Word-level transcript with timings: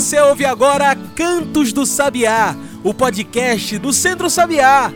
Você 0.00 0.18
ouve 0.18 0.46
agora 0.46 0.96
Cantos 1.14 1.74
do 1.74 1.84
Sabiá, 1.84 2.56
o 2.82 2.94
podcast 2.94 3.76
do 3.76 3.92
Centro 3.92 4.30
Sabiá. 4.30 4.90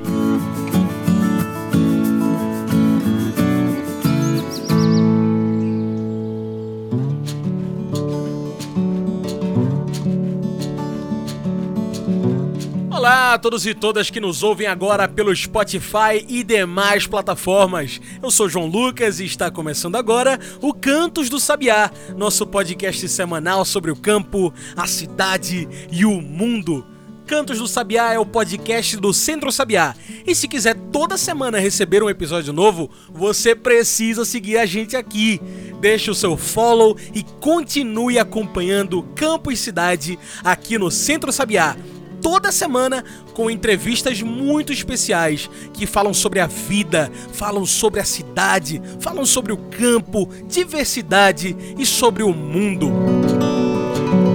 Olá 13.34 13.36
a 13.36 13.42
todos 13.42 13.66
e 13.66 13.74
todas 13.74 14.10
que 14.10 14.20
nos 14.20 14.44
ouvem 14.44 14.68
agora 14.68 15.08
pelo 15.08 15.34
Spotify 15.34 16.24
e 16.28 16.44
demais 16.44 17.04
plataformas. 17.04 18.00
Eu 18.22 18.30
sou 18.30 18.48
João 18.48 18.68
Lucas 18.68 19.18
e 19.18 19.24
está 19.24 19.50
começando 19.50 19.96
agora 19.96 20.38
o 20.62 20.72
Cantos 20.72 21.28
do 21.28 21.40
Sabiá, 21.40 21.90
nosso 22.16 22.46
podcast 22.46 23.08
semanal 23.08 23.64
sobre 23.64 23.90
o 23.90 23.96
campo, 23.96 24.54
a 24.76 24.86
cidade 24.86 25.68
e 25.90 26.04
o 26.04 26.20
mundo. 26.20 26.86
Cantos 27.26 27.58
do 27.58 27.66
Sabiá 27.66 28.12
é 28.12 28.18
o 28.20 28.24
podcast 28.24 28.96
do 28.98 29.12
Centro 29.12 29.50
Sabiá. 29.50 29.96
E 30.24 30.32
se 30.32 30.46
quiser 30.46 30.76
toda 30.92 31.18
semana 31.18 31.58
receber 31.58 32.04
um 32.04 32.08
episódio 32.08 32.52
novo, 32.52 32.88
você 33.12 33.52
precisa 33.52 34.24
seguir 34.24 34.58
a 34.58 34.64
gente 34.64 34.94
aqui. 34.94 35.40
Deixe 35.80 36.08
o 36.08 36.14
seu 36.14 36.36
follow 36.36 36.96
e 37.12 37.24
continue 37.40 38.16
acompanhando 38.16 39.02
Campo 39.16 39.50
e 39.50 39.56
Cidade 39.56 40.16
aqui 40.44 40.78
no 40.78 40.88
Centro 40.88 41.32
Sabiá 41.32 41.76
toda 42.24 42.50
semana 42.50 43.04
com 43.34 43.50
entrevistas 43.50 44.22
muito 44.22 44.72
especiais 44.72 45.50
que 45.74 45.84
falam 45.84 46.14
sobre 46.14 46.40
a 46.40 46.46
vida, 46.46 47.12
falam 47.34 47.66
sobre 47.66 48.00
a 48.00 48.04
cidade, 48.04 48.80
falam 48.98 49.26
sobre 49.26 49.52
o 49.52 49.58
campo, 49.58 50.26
diversidade 50.48 51.54
e 51.78 51.84
sobre 51.84 52.22
o 52.22 52.32
mundo. 52.32 52.90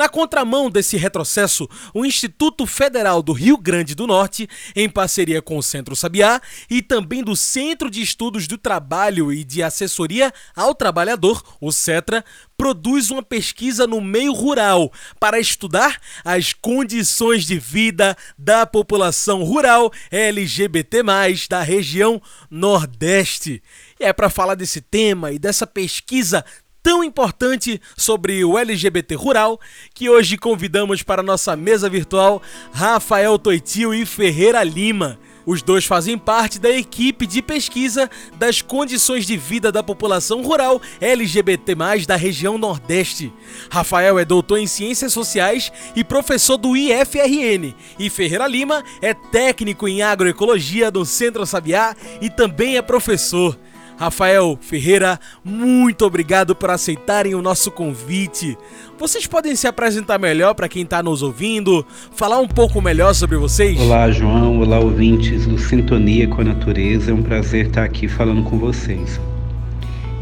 Na 0.00 0.08
contramão 0.08 0.70
desse 0.70 0.96
retrocesso, 0.96 1.68
o 1.92 2.06
Instituto 2.06 2.64
Federal 2.64 3.22
do 3.22 3.34
Rio 3.34 3.58
Grande 3.58 3.94
do 3.94 4.06
Norte, 4.06 4.48
em 4.74 4.88
parceria 4.88 5.42
com 5.42 5.58
o 5.58 5.62
Centro 5.62 5.94
Sabiá 5.94 6.40
e 6.70 6.80
também 6.80 7.22
do 7.22 7.36
Centro 7.36 7.90
de 7.90 8.00
Estudos 8.00 8.46
do 8.46 8.56
Trabalho 8.56 9.30
e 9.30 9.44
de 9.44 9.62
Assessoria 9.62 10.32
ao 10.56 10.74
Trabalhador, 10.74 11.44
o 11.60 11.70
CETRA, 11.70 12.24
produz 12.56 13.10
uma 13.10 13.22
pesquisa 13.22 13.86
no 13.86 14.00
meio 14.00 14.32
rural 14.32 14.90
para 15.18 15.38
estudar 15.38 16.00
as 16.24 16.54
condições 16.54 17.44
de 17.44 17.58
vida 17.58 18.16
da 18.38 18.64
população 18.64 19.42
rural 19.44 19.92
LGBT+, 20.10 21.02
da 21.46 21.60
região 21.60 22.22
Nordeste. 22.50 23.62
E 23.98 24.04
é 24.04 24.14
para 24.14 24.30
falar 24.30 24.54
desse 24.54 24.80
tema 24.80 25.30
e 25.30 25.38
dessa 25.38 25.66
pesquisa 25.66 26.42
tão 26.82 27.04
importante 27.04 27.80
sobre 27.96 28.44
o 28.44 28.58
LGBT 28.58 29.14
rural 29.14 29.60
que 29.94 30.08
hoje 30.08 30.36
convidamos 30.36 31.02
para 31.02 31.22
nossa 31.22 31.56
mesa 31.56 31.88
virtual 31.88 32.42
Rafael 32.72 33.38
Toitio 33.38 33.94
e 33.94 34.06
Ferreira 34.06 34.62
Lima. 34.62 35.18
Os 35.46 35.62
dois 35.62 35.84
fazem 35.84 36.18
parte 36.18 36.58
da 36.58 36.70
equipe 36.70 37.26
de 37.26 37.40
pesquisa 37.40 38.10
das 38.36 38.60
condições 38.60 39.26
de 39.26 39.36
vida 39.36 39.72
da 39.72 39.82
população 39.82 40.42
rural 40.42 40.80
LGBT+, 41.00 41.74
da 42.06 42.14
região 42.14 42.58
Nordeste. 42.58 43.32
Rafael 43.70 44.18
é 44.18 44.24
doutor 44.24 44.58
em 44.58 44.66
Ciências 44.66 45.12
Sociais 45.12 45.72
e 45.96 46.04
professor 46.04 46.56
do 46.56 46.76
IFRN, 46.76 47.74
e 47.98 48.10
Ferreira 48.10 48.46
Lima 48.46 48.84
é 49.00 49.14
técnico 49.14 49.88
em 49.88 50.02
agroecologia 50.02 50.90
do 50.90 51.04
Centro 51.04 51.46
Sabiá 51.46 51.96
e 52.20 52.28
também 52.28 52.76
é 52.76 52.82
professor. 52.82 53.58
Rafael 54.00 54.58
Ferreira, 54.62 55.20
muito 55.44 56.06
obrigado 56.06 56.56
por 56.56 56.70
aceitarem 56.70 57.34
o 57.34 57.42
nosso 57.42 57.70
convite. 57.70 58.56
Vocês 58.98 59.26
podem 59.26 59.54
se 59.54 59.66
apresentar 59.66 60.18
melhor 60.18 60.54
para 60.54 60.70
quem 60.70 60.84
está 60.84 61.02
nos 61.02 61.22
ouvindo, 61.22 61.84
falar 62.16 62.38
um 62.38 62.48
pouco 62.48 62.80
melhor 62.80 63.12
sobre 63.12 63.36
vocês? 63.36 63.78
Olá, 63.78 64.10
João. 64.10 64.58
Olá, 64.60 64.78
ouvintes 64.78 65.46
do 65.46 65.58
Sintonia 65.58 66.26
com 66.26 66.40
a 66.40 66.44
Natureza. 66.44 67.10
É 67.10 67.14
um 67.14 67.22
prazer 67.22 67.66
estar 67.66 67.84
aqui 67.84 68.08
falando 68.08 68.42
com 68.44 68.58
vocês. 68.58 69.20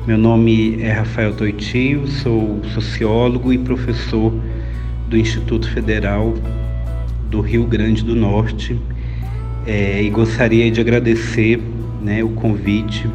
Meu 0.09 0.19
nome 0.19 0.83
é 0.83 0.91
Rafael 0.91 1.33
Toitio, 1.35 2.09
sou 2.09 2.61
sociólogo 2.75 3.53
e 3.53 3.59
professor 3.59 4.35
do 5.07 5.17
Instituto 5.17 5.71
Federal 5.71 6.35
do 7.31 7.41
Rio 7.41 7.65
Grande 7.65 8.03
do 8.03 8.17
Norte 8.17 8.77
é, 9.65 10.03
e 10.03 10.11
gostaria 10.11 10.69
de 10.69 10.81
agradecer 10.81 11.63
né, 12.03 12.25
o 12.25 12.31
convite 12.31 13.09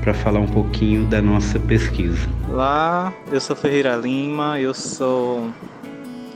para 0.00 0.14
falar 0.14 0.40
um 0.40 0.46
pouquinho 0.46 1.06
da 1.06 1.20
nossa 1.20 1.58
pesquisa. 1.58 2.28
Olá, 2.48 3.12
eu 3.30 3.40
sou 3.40 3.54
Ferreira 3.54 3.94
Lima, 3.96 4.58
eu 4.58 4.72
sou 4.72 5.50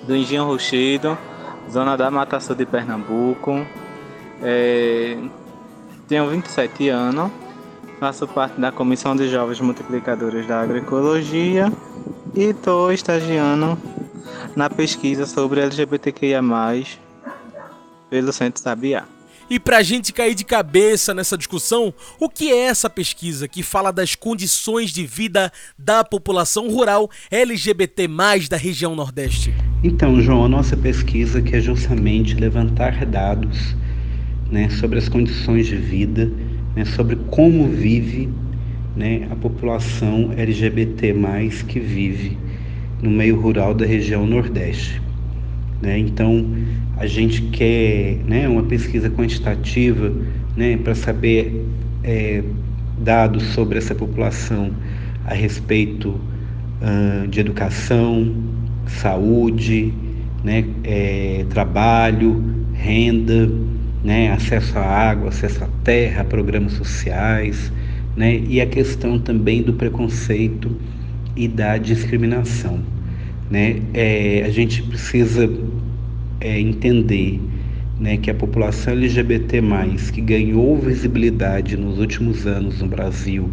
do 0.07 0.15
Engenho 0.15 0.45
Rochedo, 0.45 1.17
zona 1.71 1.97
da 1.97 2.11
Mata 2.11 2.39
Sul 2.41 2.55
de 2.55 2.67
Pernambuco. 2.67 3.67
É, 4.43 5.17
tenho 6.07 6.29
27 6.29 6.91
anos, 6.91 7.31
faço 7.99 8.29
parte 8.29 8.61
da 8.61 8.71
Comissão 8.71 9.17
de 9.17 9.29
Jovens 9.31 9.61
Multiplicadores 9.61 10.47
da 10.47 10.61
Agroecologia 10.61 11.73
e 12.35 12.45
estou 12.45 12.93
estagiando 12.93 13.79
na 14.55 14.69
pesquisa 14.69 15.25
sobre 15.25 15.61
LGBTQIA+, 15.63 16.43
pelo 18.11 18.33
Centro 18.33 18.61
Sabiá. 18.61 19.05
E 19.49 19.61
para 19.61 19.79
a 19.79 19.83
gente 19.83 20.13
cair 20.13 20.35
de 20.35 20.45
cabeça 20.45 21.13
nessa 21.13 21.37
discussão, 21.37 21.93
o 22.19 22.29
que 22.29 22.51
é 22.51 22.65
essa 22.65 22.89
pesquisa 22.89 23.47
que 23.47 23.63
fala 23.63 23.93
das 23.93 24.15
condições 24.15 24.91
de 24.91 25.05
vida 25.05 25.53
da 25.79 26.03
população 26.03 26.71
rural 26.71 27.11
LGBT+, 27.31 28.09
da 28.49 28.57
região 28.57 28.95
Nordeste? 28.95 29.55
Então, 29.83 30.21
João, 30.23 30.45
a 30.45 30.49
nossa 30.49 30.77
pesquisa 30.77 31.43
quer 31.43 31.61
justamente 31.61 32.35
levantar 32.35 33.05
dados 33.05 33.77
né, 34.51 34.71
sobre 34.71 34.99
as 34.99 35.09
condições 35.09 35.67
de 35.67 35.77
vida, 35.77 36.33
né, 36.75 36.85
sobre 36.87 37.17
como 37.17 37.69
vive 37.69 38.31
né, 38.97 39.29
a 39.31 39.37
população 39.37 40.33
LGBT+, 40.37 41.15
que 41.69 41.81
vive 41.81 42.39
no 43.03 43.11
meio 43.11 43.39
rural 43.39 43.75
da 43.75 43.85
região 43.85 44.27
Nordeste. 44.27 45.04
Né? 45.85 45.99
Então, 45.99 46.47
a 46.97 47.07
gente 47.07 47.43
quer 47.43 48.19
né, 48.27 48.49
uma 48.49 48.63
pesquisa 48.63 49.11
quantitativa 49.11 50.13
né, 50.57 50.77
para 50.77 50.95
saber 50.95 51.67
é, 52.03 52.43
dados 52.99 53.43
sobre 53.55 53.79
essa 53.79 53.95
população 53.95 54.71
a 55.27 55.35
respeito 55.35 56.11
uh, 56.11 57.27
de 57.29 57.41
educação, 57.41 58.35
saúde, 58.87 59.93
né, 60.43 60.65
é, 60.85 61.45
trabalho, 61.51 62.43
renda, 62.75 63.51
né, 64.03 64.31
acesso 64.31 64.79
à 64.79 64.83
água, 64.83 65.29
acesso 65.29 65.65
à 65.65 65.69
terra, 65.83 66.25
programas 66.25 66.75
sociais, 66.75 67.73
né, 68.17 68.43
e 68.49 68.61
a 68.61 68.67
questão 68.67 69.19
também 69.19 69.63
do 69.63 69.73
preconceito 69.73 70.71
e 71.35 71.49
da 71.49 71.79
discriminação. 71.79 72.81
Né? 73.51 73.81
É, 73.93 74.43
a 74.47 74.51
gente 74.51 74.83
precisa 74.83 75.51
é, 76.45 76.61
entender 76.61 77.41
né, 77.99 78.19
que 78.19 78.31
a 78.31 78.35
população 78.35 78.93
LGBT+, 78.93 79.63
que 80.13 80.21
ganhou 80.21 80.77
visibilidade 80.77 81.77
nos 81.77 81.99
últimos 81.99 82.47
anos 82.47 82.81
no 82.81 82.87
Brasil, 82.87 83.49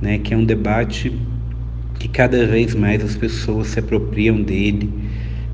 né, 0.00 0.18
que 0.18 0.32
é 0.32 0.36
um 0.36 0.44
debate 0.44 1.12
que 1.98 2.08
cada 2.08 2.46
vez 2.46 2.74
mais 2.74 3.04
as 3.04 3.14
pessoas 3.14 3.68
se 3.68 3.78
apropriam 3.78 4.40
dele 4.40 4.88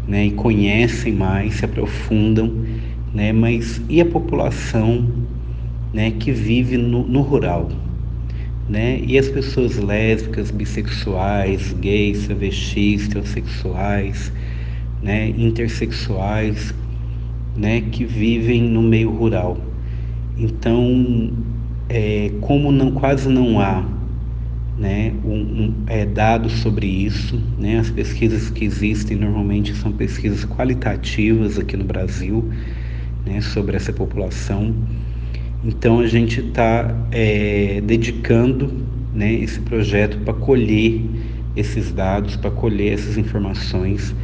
né, 0.07 0.27
e 0.27 0.31
conhecem 0.31 1.13
mais, 1.13 1.55
se 1.55 1.65
aprofundam, 1.65 2.65
né, 3.13 3.33
mas 3.33 3.83
e 3.89 4.01
a 4.01 4.07
população 4.07 5.07
né, 5.93 6.13
que 6.13 6.31
vive 6.31 6.77
no, 6.77 7.07
no 7.07 7.23
rural? 7.23 7.69
né? 8.69 9.01
E 9.07 9.19
as 9.19 9.29
pessoas 9.29 9.79
lésbicas, 9.79 10.51
bissexuais, 10.51 11.73
gays, 11.81 12.27
travestis, 12.27 13.09
transexuais, 13.09 14.31
né, 15.03 15.29
intersexuais, 15.31 16.75
né, 17.57 17.81
que 17.81 18.05
vivem 18.05 18.63
no 18.63 18.83
meio 18.83 19.11
rural. 19.11 19.59
Então, 20.39 21.33
é, 21.89 22.31
como 22.41 22.71
não 22.71 22.93
quase 22.93 23.29
não 23.29 23.61
há 23.61 23.85
né, 24.79 25.13
um, 25.25 25.35
um, 25.35 25.75
é, 25.89 26.07
dados 26.07 26.53
sobre 26.61 26.87
isso, 26.87 27.43
né, 27.59 27.79
as 27.79 27.91
pesquisas 27.91 28.49
que 28.49 28.65
existem 28.65 29.17
normalmente 29.17 29.75
são 29.75 29.91
pesquisas 29.91 30.45
qualitativas 30.45 31.59
aqui 31.59 31.77
no 31.77 31.85
Brasil, 31.85 32.49
né, 33.27 33.41
sobre 33.41 33.77
essa 33.77 33.93
população. 33.93 34.73
Então 35.65 35.99
a 35.99 36.07
gente 36.07 36.41
está 36.41 36.95
é, 37.11 37.83
dedicando 37.85 38.73
né, 39.13 39.33
esse 39.33 39.59
projeto 39.61 40.19
para 40.19 40.35
colher 40.35 41.03
esses 41.57 41.93
dados, 41.93 42.37
para 42.37 42.53
colher 42.53 42.93
essas 42.93 43.19
informações 43.19 44.15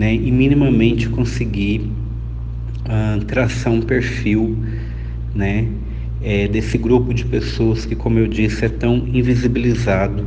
né, 0.00 0.14
e 0.14 0.30
minimamente 0.30 1.10
conseguir 1.10 1.80
uh, 2.86 3.22
traçar 3.26 3.70
um 3.70 3.82
perfil 3.82 4.56
né, 5.34 5.68
é, 6.22 6.48
desse 6.48 6.78
grupo 6.78 7.12
de 7.12 7.26
pessoas 7.26 7.84
que, 7.84 7.94
como 7.94 8.18
eu 8.18 8.26
disse, 8.26 8.64
é 8.64 8.70
tão 8.70 8.96
invisibilizado 8.96 10.26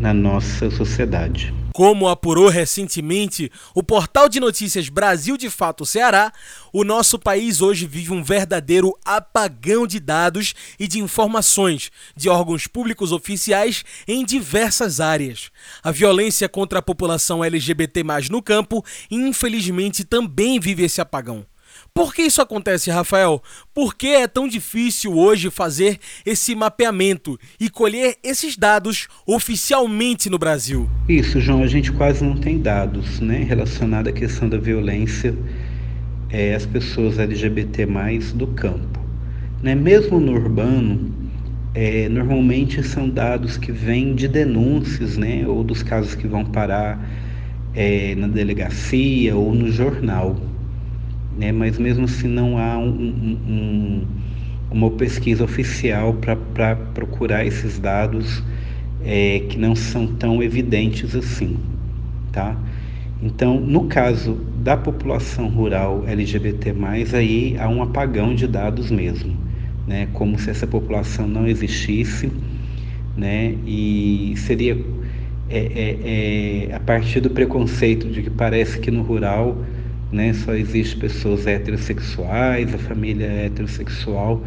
na 0.00 0.12
nossa 0.12 0.68
sociedade. 0.70 1.54
Como 1.80 2.10
apurou 2.10 2.50
recentemente 2.50 3.50
o 3.74 3.82
portal 3.82 4.28
de 4.28 4.38
notícias 4.38 4.90
Brasil 4.90 5.38
de 5.38 5.48
Fato 5.48 5.86
Ceará, 5.86 6.30
o 6.74 6.84
nosso 6.84 7.18
país 7.18 7.62
hoje 7.62 7.86
vive 7.86 8.12
um 8.12 8.22
verdadeiro 8.22 8.94
apagão 9.02 9.86
de 9.86 9.98
dados 9.98 10.54
e 10.78 10.86
de 10.86 10.98
informações 10.98 11.90
de 12.14 12.28
órgãos 12.28 12.66
públicos 12.66 13.12
oficiais 13.12 13.82
em 14.06 14.26
diversas 14.26 15.00
áreas. 15.00 15.50
A 15.82 15.90
violência 15.90 16.50
contra 16.50 16.80
a 16.80 16.82
população 16.82 17.42
LGBT 17.42 18.02
no 18.30 18.42
campo, 18.42 18.84
infelizmente, 19.10 20.04
também 20.04 20.60
vive 20.60 20.82
esse 20.82 21.00
apagão. 21.00 21.46
Por 21.92 22.14
que 22.14 22.22
isso 22.22 22.40
acontece, 22.40 22.90
Rafael? 22.90 23.42
Por 23.74 23.94
que 23.94 24.08
é 24.08 24.26
tão 24.26 24.46
difícil 24.46 25.16
hoje 25.16 25.50
fazer 25.50 25.98
esse 26.24 26.54
mapeamento 26.54 27.38
e 27.58 27.68
colher 27.68 28.16
esses 28.22 28.56
dados 28.56 29.08
oficialmente 29.26 30.30
no 30.30 30.38
Brasil? 30.38 30.88
Isso, 31.08 31.40
João, 31.40 31.62
a 31.62 31.66
gente 31.66 31.92
quase 31.92 32.24
não 32.24 32.36
tem 32.36 32.60
dados 32.60 33.20
né, 33.20 33.44
relacionados 33.46 34.12
à 34.12 34.14
questão 34.14 34.48
da 34.48 34.56
violência 34.56 35.34
é, 36.30 36.54
às 36.54 36.64
pessoas 36.64 37.18
LGBT 37.18 37.86
do 38.34 38.46
campo. 38.48 39.00
Né? 39.62 39.74
Mesmo 39.74 40.20
no 40.20 40.32
urbano, 40.32 41.12
é, 41.74 42.08
normalmente 42.08 42.82
são 42.82 43.08
dados 43.08 43.56
que 43.56 43.72
vêm 43.72 44.14
de 44.14 44.28
denúncias, 44.28 45.16
né, 45.16 45.44
ou 45.46 45.62
dos 45.62 45.82
casos 45.82 46.14
que 46.14 46.26
vão 46.26 46.44
parar 46.44 47.04
é, 47.74 48.14
na 48.14 48.26
delegacia 48.26 49.36
ou 49.36 49.54
no 49.54 49.70
jornal 49.70 50.49
né? 51.40 51.50
mas 51.50 51.78
mesmo 51.78 52.04
assim 52.04 52.28
não 52.28 52.58
há 52.58 52.76
um, 52.76 52.90
um, 53.48 54.06
uma 54.70 54.90
pesquisa 54.90 55.42
oficial 55.42 56.12
para 56.12 56.76
procurar 56.76 57.46
esses 57.46 57.78
dados 57.78 58.42
é, 59.02 59.40
que 59.48 59.58
não 59.58 59.74
são 59.74 60.06
tão 60.06 60.42
evidentes 60.42 61.16
assim. 61.16 61.56
Tá? 62.30 62.54
Então, 63.22 63.58
no 63.58 63.86
caso 63.86 64.34
da 64.62 64.76
população 64.76 65.48
rural 65.48 66.04
LGBT+, 66.06 66.74
aí 67.14 67.56
há 67.58 67.68
um 67.70 67.82
apagão 67.82 68.34
de 68.34 68.46
dados 68.46 68.90
mesmo, 68.90 69.34
né? 69.88 70.08
como 70.12 70.38
se 70.38 70.50
essa 70.50 70.66
população 70.66 71.26
não 71.26 71.48
existisse, 71.48 72.30
né? 73.16 73.54
e 73.66 74.34
seria 74.36 74.78
é, 75.48 75.58
é, 75.58 76.68
é, 76.68 76.74
a 76.74 76.80
partir 76.80 77.20
do 77.20 77.30
preconceito 77.30 78.08
de 78.08 78.22
que 78.22 78.30
parece 78.30 78.78
que 78.78 78.90
no 78.90 79.02
rural 79.02 79.56
né? 80.12 80.32
Só 80.32 80.54
existe 80.54 80.96
pessoas 80.96 81.46
heterossexuais, 81.46 82.74
a 82.74 82.78
família 82.78 83.26
é 83.26 83.46
heterossexual, 83.46 84.42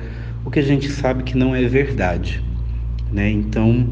o 0.46 0.52
que 0.52 0.60
a 0.60 0.64
gente 0.64 0.90
sabe 0.90 1.24
que 1.24 1.38
não 1.38 1.56
é 1.56 1.64
verdade, 1.68 2.44
né? 3.12 3.30
Então 3.30 3.88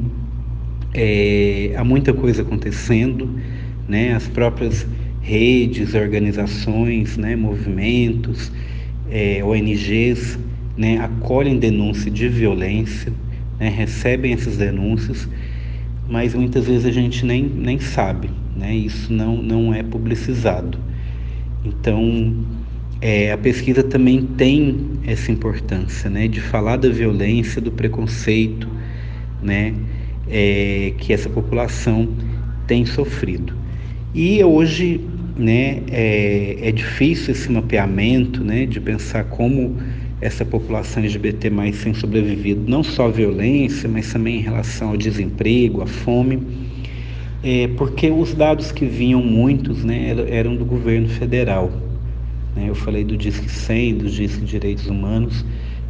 é, 0.93 1.73
há 1.77 1.83
muita 1.83 2.13
coisa 2.13 2.41
acontecendo, 2.41 3.39
né? 3.87 4.13
As 4.13 4.27
próprias 4.27 4.85
redes, 5.21 5.93
organizações, 5.93 7.17
né? 7.17 7.35
Movimentos, 7.35 8.51
é, 9.09 9.43
ONGs, 9.43 10.37
né? 10.75 10.97
Acolhem 10.99 11.57
denúncia 11.57 12.11
de 12.11 12.27
violência, 12.27 13.13
né? 13.59 13.69
Recebem 13.69 14.33
essas 14.33 14.57
denúncias, 14.57 15.27
mas 16.09 16.33
muitas 16.33 16.67
vezes 16.67 16.85
a 16.85 16.91
gente 16.91 17.25
nem, 17.25 17.43
nem 17.43 17.79
sabe, 17.79 18.29
né? 18.57 18.75
Isso 18.75 19.13
não, 19.13 19.41
não 19.41 19.73
é 19.73 19.81
publicizado. 19.81 20.77
Então, 21.63 22.33
é, 22.99 23.31
a 23.31 23.37
pesquisa 23.37 23.83
também 23.83 24.23
tem 24.37 24.77
essa 25.05 25.31
importância, 25.31 26.09
né, 26.09 26.27
de 26.27 26.39
falar 26.39 26.77
da 26.77 26.89
violência, 26.89 27.61
do 27.61 27.71
preconceito, 27.71 28.67
né, 29.41 29.73
é, 30.29 30.93
que 30.97 31.13
essa 31.13 31.29
população 31.29 32.07
tem 32.67 32.85
sofrido. 32.85 33.53
E 34.13 34.43
hoje, 34.43 35.01
né, 35.37 35.81
é, 35.89 36.57
é 36.61 36.71
difícil 36.71 37.31
esse 37.31 37.51
mapeamento, 37.51 38.43
né, 38.43 38.65
de 38.65 38.79
pensar 38.79 39.23
como 39.25 39.77
essa 40.19 40.45
população 40.45 41.01
LGBT 41.01 41.49
mais 41.49 41.83
tem 41.83 41.93
sobrevivido, 41.93 42.69
não 42.69 42.83
só 42.83 43.07
à 43.07 43.11
violência, 43.11 43.89
mas 43.89 44.11
também 44.13 44.37
em 44.37 44.41
relação 44.41 44.89
ao 44.89 44.97
desemprego, 44.97 45.81
à 45.81 45.87
fome 45.87 46.39
é, 47.43 47.67
porque 47.69 48.09
os 48.11 48.33
dados 48.33 48.71
que 48.71 48.85
vinham 48.85 49.21
muitos 49.21 49.83
né, 49.83 50.15
eram 50.29 50.55
do 50.55 50.63
governo 50.63 51.09
federal. 51.09 51.71
Né? 52.55 52.65
Eu 52.69 52.75
falei 52.75 53.03
do 53.03 53.17
Disque 53.17 53.49
100, 53.49 53.97
do 53.97 54.09
Disque 54.09 54.45
Direitos 54.45 54.87
Humanos, 54.87 55.43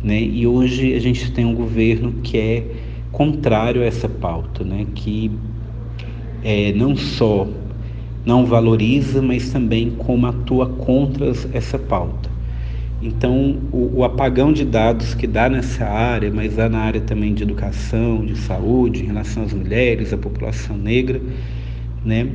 né? 0.04 0.22
e 0.22 0.48
hoje 0.48 0.94
a 0.94 1.00
gente 1.00 1.32
tem 1.32 1.46
um 1.46 1.54
governo 1.54 2.14
que 2.24 2.38
é 2.38 2.64
contrário 3.12 3.82
a 3.82 3.86
essa 3.86 4.08
pauta, 4.08 4.64
né? 4.64 4.88
que 4.96 5.30
é, 6.44 6.72
não 6.74 6.96
só 6.96 7.48
não 8.26 8.46
valoriza, 8.46 9.22
mas 9.22 9.52
também 9.52 9.92
como 9.92 10.28
atua 10.28 10.68
contra 10.68 11.32
essa 11.54 11.78
pauta. 11.78 12.31
Então, 13.02 13.58
o, 13.72 14.00
o, 14.00 14.04
apagão 14.04 14.54
de 14.54 14.64
dados 14.64 15.16
que 15.16 15.26
dá 15.26 15.50
nessa 15.50 15.86
área, 15.86 16.32
mas 16.32 16.56
dá 16.56 16.70
na 16.70 16.80
área 16.80 17.02
também 17.02 17.34
de 17.34 17.42
educação, 17.42 18.24
de 18.24 18.38
saúde, 18.38 19.04
em 19.04 19.08
relação 19.08 19.44
às 19.44 19.54
mulheres, 19.54 20.14
à 20.14 20.18
população 20.18 20.78
negra, 20.78 21.20
né, 22.06 22.28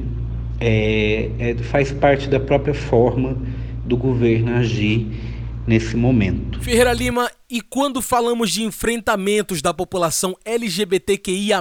é, 0.60 1.30
é, 1.38 1.54
faz 1.54 1.92
parte 1.92 2.28
da 2.28 2.40
própria 2.40 2.74
forma 2.74 3.36
do 3.84 3.96
governo 3.96 4.54
agir 4.56 5.06
nesse 5.66 5.96
momento. 5.96 6.60
Ferreira 6.60 6.92
Lima, 6.92 7.30
e 7.50 7.60
quando 7.60 8.00
falamos 8.00 8.50
de 8.50 8.62
enfrentamentos 8.62 9.60
da 9.60 9.74
população 9.74 10.36
LGBTQIA, 10.44 11.60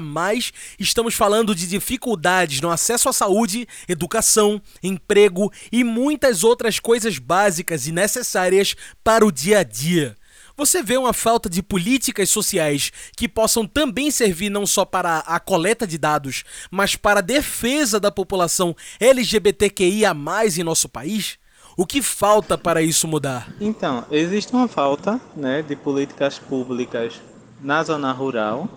estamos 0.80 1.16
falando 1.16 1.56
de 1.56 1.68
dificuldades 1.68 2.62
no 2.62 2.70
acesso 2.70 3.10
à 3.10 3.14
saúde, 3.14 3.68
educação, 3.88 4.62
emprego 4.84 5.52
e 5.72 5.84
muitas 5.84 6.44
outras 6.44 6.80
coisas 6.80 7.18
básicas 7.18 7.88
e 7.88 7.92
necessárias 7.92 8.76
para 9.04 9.26
o 9.26 9.32
dia 9.32 9.60
a 9.60 9.64
dia. 9.64 10.16
Você 10.58 10.82
vê 10.82 10.96
uma 10.96 11.12
falta 11.12 11.50
de 11.50 11.62
políticas 11.62 12.30
sociais 12.30 12.92
que 13.18 13.28
possam 13.28 13.68
também 13.68 14.10
servir 14.10 14.50
não 14.50 14.66
só 14.66 14.86
para 14.86 15.18
a 15.20 15.38
coleta 15.38 15.86
de 15.86 15.98
dados, 15.98 16.46
mas 16.72 16.96
para 16.96 17.20
a 17.20 17.24
defesa 17.24 18.00
da 18.00 18.10
população 18.10 18.74
LGBTQIA 18.98 20.16
em 20.58 20.64
nosso 20.64 20.88
país? 20.88 21.38
O 21.78 21.86
que 21.86 22.02
falta 22.02 22.58
para 22.58 22.82
isso 22.82 23.06
mudar? 23.06 23.54
Então, 23.60 24.06
existe 24.10 24.54
uma 24.54 24.66
falta 24.66 25.20
né, 25.36 25.62
de 25.62 25.76
políticas 25.76 26.40
públicas 26.40 27.20
na 27.62 27.84
zona 27.84 28.14
rural, 28.14 28.70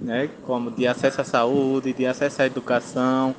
né, 0.00 0.30
como 0.44 0.70
de 0.70 0.86
acesso 0.86 1.20
à 1.20 1.24
saúde, 1.24 1.92
de 1.92 2.06
acesso 2.06 2.42
à 2.42 2.46
educação, 2.46 3.34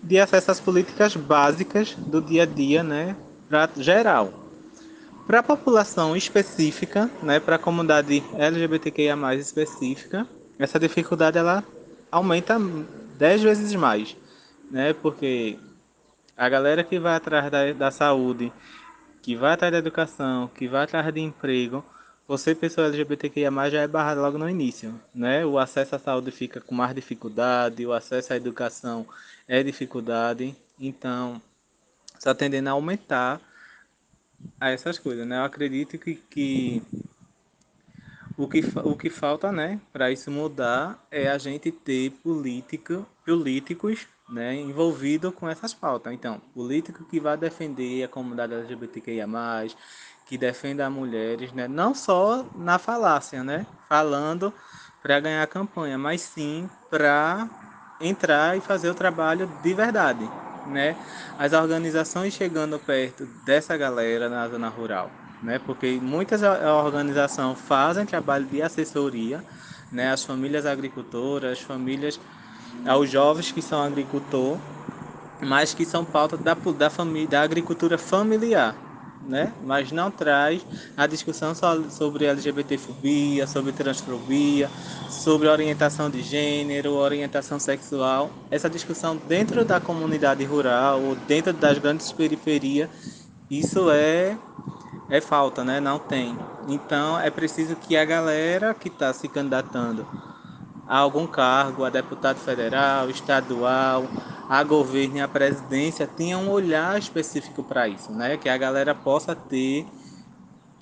de 0.00 0.20
acesso 0.20 0.52
às 0.52 0.60
políticas 0.60 1.16
básicas 1.16 1.96
do 1.98 2.22
dia 2.22 2.44
a 2.44 2.46
dia, 2.46 2.84
né, 2.84 3.16
para 3.48 3.68
geral. 3.78 4.32
Para 5.26 5.40
a 5.40 5.42
população 5.42 6.16
específica, 6.16 7.10
né, 7.24 7.40
para 7.40 7.56
a 7.56 7.58
comunidade 7.58 8.22
LGBTQIA+, 8.34 9.16
específica, 9.34 10.24
essa 10.56 10.78
dificuldade 10.78 11.36
ela 11.36 11.64
aumenta 12.12 12.60
10 13.18 13.42
vezes 13.42 13.74
mais, 13.74 14.16
né, 14.70 14.92
porque 14.92 15.58
a 16.36 16.48
galera 16.48 16.84
que 16.84 16.98
vai 16.98 17.14
atrás 17.16 17.50
da, 17.50 17.72
da 17.72 17.90
saúde, 17.90 18.52
que 19.22 19.34
vai 19.36 19.54
atrás 19.54 19.72
da 19.72 19.78
educação, 19.78 20.48
que 20.48 20.68
vai 20.68 20.84
atrás 20.84 21.12
de 21.12 21.20
emprego, 21.20 21.84
você, 22.28 22.54
pessoa 22.54 22.88
LGBTQIA+, 22.88 23.50
já 23.70 23.82
é 23.82 23.88
barrado 23.88 24.20
logo 24.20 24.36
no 24.36 24.50
início, 24.50 25.00
né? 25.14 25.46
O 25.46 25.58
acesso 25.58 25.94
à 25.94 25.98
saúde 25.98 26.30
fica 26.32 26.60
com 26.60 26.74
mais 26.74 26.94
dificuldade, 26.94 27.86
o 27.86 27.92
acesso 27.92 28.32
à 28.32 28.36
educação 28.36 29.06
é 29.46 29.62
dificuldade, 29.62 30.54
então 30.78 31.40
está 32.18 32.34
tendendo 32.34 32.68
a 32.68 32.72
aumentar 32.72 33.40
a 34.60 34.70
essas 34.70 34.98
coisas, 34.98 35.26
né? 35.26 35.38
Eu 35.38 35.44
acredito 35.44 35.98
que, 35.98 36.16
que 36.16 36.82
O 38.36 38.46
que, 38.48 38.60
o 38.84 38.94
que 38.96 39.08
falta, 39.08 39.50
né, 39.50 39.80
para 39.92 40.10
isso 40.10 40.30
mudar 40.30 41.02
é 41.10 41.28
a 41.28 41.38
gente 41.38 41.72
ter 41.72 42.10
político, 42.22 43.06
políticos 43.24 44.06
né, 44.28 44.54
envolvidos 44.54 45.34
com 45.34 45.48
essas 45.48 45.72
pautas. 45.72 46.12
Então, 46.12 46.40
político 46.54 47.04
que 47.04 47.20
vai 47.20 47.36
defender 47.36 48.04
a 48.04 48.08
comunidade 48.08 48.54
LGBTQIA, 48.54 49.26
que 50.26 50.36
defenda 50.36 50.90
mulheres, 50.90 51.52
né, 51.52 51.68
não 51.68 51.94
só 51.94 52.44
na 52.56 52.78
falácia, 52.78 53.44
né, 53.44 53.64
falando 53.88 54.52
para 55.02 55.20
ganhar 55.20 55.42
a 55.42 55.46
campanha, 55.46 55.96
mas 55.96 56.20
sim 56.20 56.68
para 56.90 57.48
entrar 58.00 58.56
e 58.56 58.60
fazer 58.60 58.90
o 58.90 58.94
trabalho 58.94 59.48
de 59.62 59.72
verdade. 59.72 60.28
Né? 60.66 60.96
As 61.38 61.52
organizações 61.52 62.34
chegando 62.34 62.76
perto 62.76 63.24
dessa 63.44 63.76
galera 63.76 64.28
na 64.28 64.48
zona 64.48 64.68
rural, 64.68 65.08
né? 65.40 65.60
Porque 65.60 66.00
muitas 66.02 66.42
organizações 66.42 67.56
fazem 67.60 68.04
trabalho 68.04 68.46
de 68.46 68.60
assessoria, 68.60 69.44
né? 69.92 70.10
As 70.10 70.24
famílias 70.24 70.66
agricultoras, 70.66 71.52
as 71.52 71.60
famílias, 71.60 72.18
aos 72.86 73.10
jovens 73.10 73.52
que 73.52 73.62
são 73.62 73.82
agricultor, 73.82 74.58
mas 75.40 75.74
que 75.74 75.84
são 75.84 76.04
pauta 76.04 76.36
da, 76.36 76.54
da, 76.54 76.90
família, 76.90 77.28
da 77.28 77.42
agricultura 77.42 77.98
familiar, 77.98 78.74
né? 79.20 79.52
Mas 79.64 79.92
não 79.92 80.10
traz 80.10 80.64
a 80.96 81.06
discussão 81.06 81.52
sobre 81.90 82.24
LGBTfobia, 82.26 83.46
sobre 83.46 83.72
transfobia, 83.72 84.70
sobre 85.08 85.48
orientação 85.48 86.08
de 86.10 86.22
gênero, 86.22 86.92
orientação 86.92 87.58
sexual. 87.58 88.30
Essa 88.50 88.70
discussão 88.70 89.16
dentro 89.16 89.64
da 89.64 89.80
comunidade 89.80 90.44
rural 90.44 91.02
ou 91.02 91.14
dentro 91.14 91.52
das 91.52 91.78
grandes 91.78 92.12
periferias, 92.12 92.88
isso 93.50 93.90
é 93.90 94.38
é 95.08 95.20
falta, 95.20 95.64
né? 95.64 95.80
Não 95.80 95.98
tem. 95.98 96.36
Então 96.66 97.18
é 97.20 97.30
preciso 97.30 97.76
que 97.76 97.96
a 97.96 98.04
galera 98.04 98.74
que 98.74 98.88
está 98.88 99.12
se 99.12 99.28
candidatando 99.28 100.06
a 100.86 100.98
algum 100.98 101.26
cargo, 101.26 101.84
a 101.84 101.90
deputado 101.90 102.38
federal, 102.38 103.10
estadual, 103.10 104.04
a 104.48 104.62
governo 104.62 105.16
e 105.16 105.20
a 105.20 105.28
presidência 105.28 106.06
tenha 106.06 106.38
um 106.38 106.50
olhar 106.50 106.98
específico 106.98 107.64
para 107.64 107.88
isso, 107.88 108.12
né? 108.12 108.36
Que 108.36 108.48
a 108.48 108.56
galera 108.56 108.94
possa 108.94 109.34
ter 109.34 109.86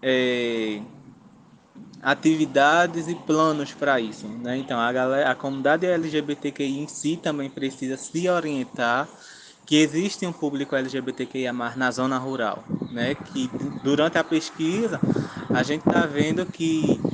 é, 0.02 0.82
atividades 2.02 3.08
e 3.08 3.14
planos 3.14 3.72
para 3.72 3.98
isso, 4.00 4.28
né? 4.28 4.58
Então 4.58 4.78
a 4.78 4.92
galera, 4.92 5.30
a 5.30 5.34
comunidade 5.34 5.86
LGBTQI 5.86 6.80
em 6.80 6.88
si 6.88 7.16
também 7.16 7.50
precisa 7.50 7.96
se 7.96 8.28
orientar 8.28 9.08
que 9.66 9.76
existe 9.76 10.26
um 10.26 10.32
público 10.32 10.76
LGBTQIA+, 10.76 11.52
na 11.76 11.90
zona 11.90 12.18
rural, 12.18 12.62
né? 12.90 13.14
Que 13.14 13.48
durante 13.82 14.18
a 14.18 14.24
pesquisa 14.24 15.00
a 15.50 15.62
gente 15.62 15.80
está 15.82 16.04
vendo 16.06 16.44
que 16.46 17.06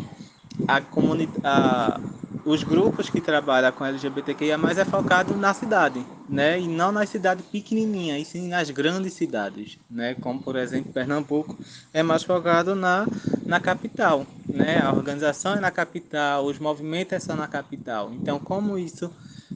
a 0.66 0.80
comunidade, 0.80 2.02
os 2.44 2.62
grupos 2.62 3.10
que 3.10 3.20
trabalham 3.20 3.70
com 3.72 3.84
LGBTQIA+, 3.84 4.56
é 4.76 4.84
focado 4.84 5.36
na 5.36 5.52
cidade, 5.52 6.04
né? 6.28 6.58
E 6.58 6.66
não 6.66 6.90
nas 6.90 7.08
cidades 7.08 7.44
pequenininhas, 7.46 8.22
e 8.22 8.24
sim 8.24 8.48
nas 8.48 8.70
grandes 8.70 9.12
cidades, 9.12 9.78
né? 9.90 10.14
Como, 10.14 10.40
por 10.40 10.56
exemplo, 10.56 10.92
Pernambuco 10.92 11.58
é 11.92 12.02
mais 12.02 12.22
focado 12.22 12.74
na, 12.74 13.06
na 13.44 13.60
capital, 13.60 14.26
né? 14.48 14.80
A 14.80 14.92
organização 14.92 15.54
é 15.54 15.60
na 15.60 15.70
capital, 15.70 16.46
os 16.46 16.58
movimentos 16.58 17.22
são 17.22 17.36
na 17.36 17.46
capital. 17.46 18.12
Então, 18.12 18.38
como 18.38 18.78
isso 18.78 19.10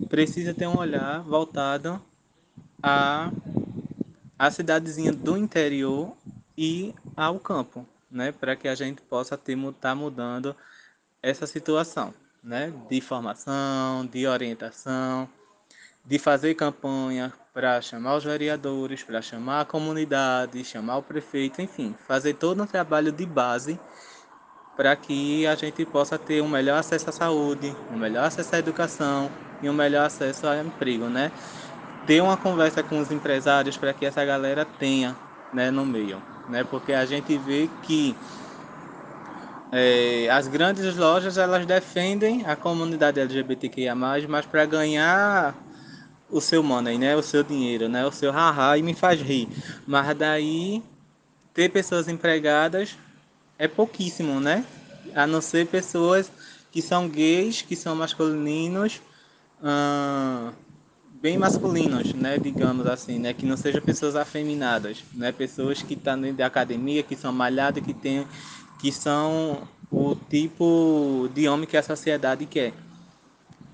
precisa 0.08 0.52
ter 0.52 0.66
um 0.66 0.76
olhar 0.76 1.22
voltado 1.22 2.00
a, 2.82 3.30
a 4.38 4.50
cidadezinha 4.50 5.12
do 5.12 5.36
interior 5.36 6.14
e 6.56 6.94
ao 7.16 7.38
campo, 7.38 7.86
né? 8.10 8.32
Para 8.32 8.56
que 8.56 8.68
a 8.68 8.74
gente 8.74 9.00
possa 9.02 9.36
estar 9.36 9.72
tá 9.80 9.94
mudando 9.94 10.54
essa 11.22 11.46
situação, 11.46 12.12
né? 12.44 12.72
De 12.88 13.00
formação, 13.00 14.06
de 14.06 14.26
orientação, 14.26 15.28
de 16.04 16.18
fazer 16.18 16.54
campanha 16.54 17.32
para 17.52 17.80
chamar 17.80 18.16
os 18.16 18.24
vereadores, 18.24 19.02
para 19.02 19.22
chamar 19.22 19.62
a 19.62 19.64
comunidade, 19.64 20.64
chamar 20.64 20.98
o 20.98 21.02
prefeito, 21.02 21.62
enfim, 21.62 21.94
fazer 22.06 22.34
todo 22.34 22.62
um 22.62 22.66
trabalho 22.66 23.10
de 23.10 23.24
base 23.24 23.80
para 24.76 24.94
que 24.96 25.46
a 25.46 25.54
gente 25.54 25.84
possa 25.86 26.18
ter 26.18 26.42
um 26.42 26.48
melhor 26.48 26.78
acesso 26.78 27.08
à 27.08 27.12
saúde, 27.12 27.74
um 27.92 27.96
melhor 27.96 28.24
acesso 28.24 28.56
à 28.56 28.58
educação 28.58 29.30
e 29.62 29.68
um 29.68 29.72
melhor 29.72 30.04
acesso 30.04 30.46
ao 30.46 30.56
emprego, 30.56 31.06
né? 31.06 31.32
ter 32.06 32.20
uma 32.20 32.36
conversa 32.36 32.82
com 32.82 32.98
os 32.98 33.10
empresários 33.10 33.76
para 33.76 33.92
que 33.92 34.04
essa 34.04 34.24
galera 34.24 34.64
tenha 34.64 35.16
né, 35.52 35.70
no 35.70 35.84
meio. 35.84 36.22
Né? 36.48 36.64
Porque 36.64 36.92
a 36.92 37.06
gente 37.06 37.36
vê 37.38 37.68
que 37.82 38.14
é, 39.76 40.28
as 40.30 40.46
grandes 40.46 40.96
lojas 40.96 41.36
elas 41.36 41.66
defendem 41.66 42.46
a 42.46 42.54
comunidade 42.54 43.18
LGBTQIA, 43.18 43.92
mas 43.92 44.24
para 44.46 44.64
ganhar 44.64 45.52
o 46.30 46.40
seu 46.40 46.62
money, 46.62 46.96
né? 46.96 47.16
o 47.16 47.22
seu 47.22 47.42
dinheiro, 47.42 47.88
né? 47.88 48.06
o 48.06 48.12
seu 48.12 48.30
haha 48.30 48.78
e 48.78 48.82
me 48.82 48.94
faz 48.94 49.20
rir. 49.20 49.48
Mas 49.84 50.16
daí 50.16 50.80
ter 51.52 51.70
pessoas 51.70 52.08
empregadas 52.08 52.96
é 53.58 53.66
pouquíssimo, 53.66 54.38
né? 54.38 54.64
A 55.12 55.26
não 55.26 55.40
ser 55.40 55.66
pessoas 55.66 56.30
que 56.70 56.80
são 56.80 57.08
gays, 57.08 57.60
que 57.60 57.74
são 57.74 57.96
masculinos. 57.96 59.02
Hum, 59.60 60.52
bem 61.24 61.38
masculinos, 61.38 62.12
né, 62.12 62.36
digamos 62.36 62.86
assim, 62.86 63.18
né, 63.18 63.32
que 63.32 63.46
não 63.46 63.56
sejam 63.56 63.80
pessoas 63.80 64.14
afeminadas, 64.14 65.02
né, 65.14 65.32
pessoas 65.32 65.82
que 65.82 65.94
estão 65.94 66.20
dentro 66.20 66.36
da 66.36 66.44
academia, 66.44 67.02
que 67.02 67.16
são 67.16 67.32
malhadas, 67.32 67.82
que 67.82 67.94
tem, 67.94 68.26
que 68.84 68.92
são 68.92 69.62
o 69.90 70.14
tipo 70.14 71.30
de 71.32 71.48
homem 71.48 71.66
que 71.66 71.74
a 71.74 71.82
sociedade 71.82 72.44
quer. 72.44 72.74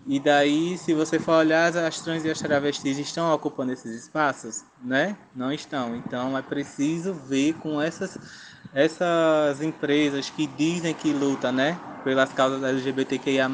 E 0.06 0.20
daí, 0.20 0.78
se 0.78 0.94
você 0.94 1.18
for 1.18 1.32
olhar, 1.32 1.76
as 1.76 2.00
trans 2.00 2.24
e 2.24 2.30
as 2.30 2.38
travestis 2.38 2.96
estão 2.96 3.34
ocupando 3.34 3.72
esses 3.72 4.04
espaços, 4.04 4.62
né? 4.80 5.16
Não 5.34 5.52
estão. 5.52 5.96
Então 5.96 6.38
é 6.38 6.42
preciso 6.42 7.12
ver 7.12 7.54
com 7.54 7.82
essas 7.82 8.20
essas 8.72 9.60
empresas 9.60 10.30
que 10.30 10.46
dizem 10.46 10.94
que 10.94 11.12
lutam, 11.12 11.50
né, 11.50 11.76
pelas 12.04 12.32
causas 12.32 12.62
LGBTQIA+, 12.62 13.50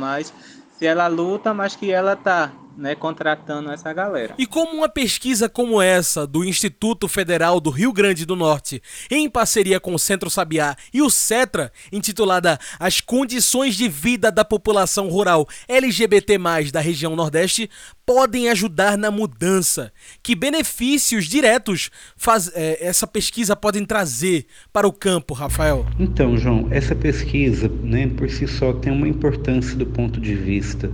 se 0.76 0.84
ela 0.84 1.06
luta, 1.06 1.54
mas 1.54 1.74
que 1.74 1.90
ela 1.90 2.14
tá 2.14 2.52
né, 2.76 2.94
contratando 2.94 3.70
essa 3.70 3.92
galera. 3.92 4.34
E 4.38 4.46
como 4.46 4.76
uma 4.76 4.88
pesquisa 4.88 5.48
como 5.48 5.80
essa 5.80 6.26
do 6.26 6.44
Instituto 6.44 7.08
Federal 7.08 7.60
do 7.60 7.70
Rio 7.70 7.92
Grande 7.92 8.26
do 8.26 8.36
Norte, 8.36 8.82
em 9.10 9.28
parceria 9.28 9.80
com 9.80 9.94
o 9.94 9.98
Centro 9.98 10.28
Sabiá 10.28 10.76
e 10.92 11.00
o 11.00 11.10
CETRA, 11.10 11.72
intitulada 11.90 12.58
As 12.78 13.00
Condições 13.00 13.74
de 13.76 13.88
Vida 13.88 14.30
da 14.30 14.44
População 14.44 15.08
Rural 15.08 15.48
LGBT+, 15.68 16.38
da 16.72 16.80
região 16.80 17.16
Nordeste, 17.16 17.70
podem 18.04 18.48
ajudar 18.48 18.96
na 18.96 19.10
mudança? 19.10 19.92
Que 20.22 20.34
benefícios 20.34 21.26
diretos 21.26 21.90
faz, 22.16 22.50
é, 22.54 22.84
essa 22.86 23.06
pesquisa 23.06 23.56
podem 23.56 23.84
trazer 23.84 24.46
para 24.72 24.86
o 24.86 24.92
campo, 24.92 25.34
Rafael? 25.34 25.86
Então, 25.98 26.36
João, 26.36 26.68
essa 26.70 26.94
pesquisa, 26.94 27.68
né, 27.68 28.06
por 28.06 28.30
si 28.30 28.46
só, 28.46 28.72
tem 28.72 28.92
uma 28.92 29.08
importância 29.08 29.76
do 29.76 29.86
ponto 29.86 30.20
de 30.20 30.34
vista 30.34 30.90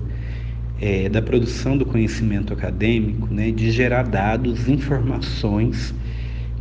é, 0.83 1.09
da 1.09 1.23
produção 1.23 1.79
do 1.79 1.87
conhecimento 1.87 2.53
acadêmico, 2.53 3.33
né, 3.33 3.53
de 3.53 3.71
gerar 3.71 4.03
dados, 4.03 4.69
informações 4.69 5.95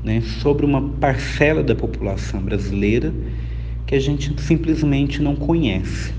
né, 0.04 0.22
sobre 0.22 0.64
uma 0.64 0.80
parcela 0.80 1.64
da 1.64 1.74
população 1.74 2.40
brasileira 2.40 3.12
que 3.88 3.96
a 3.96 4.00
gente 4.00 4.40
simplesmente 4.40 5.24
não 5.24 5.36
conhece, 5.36 6.14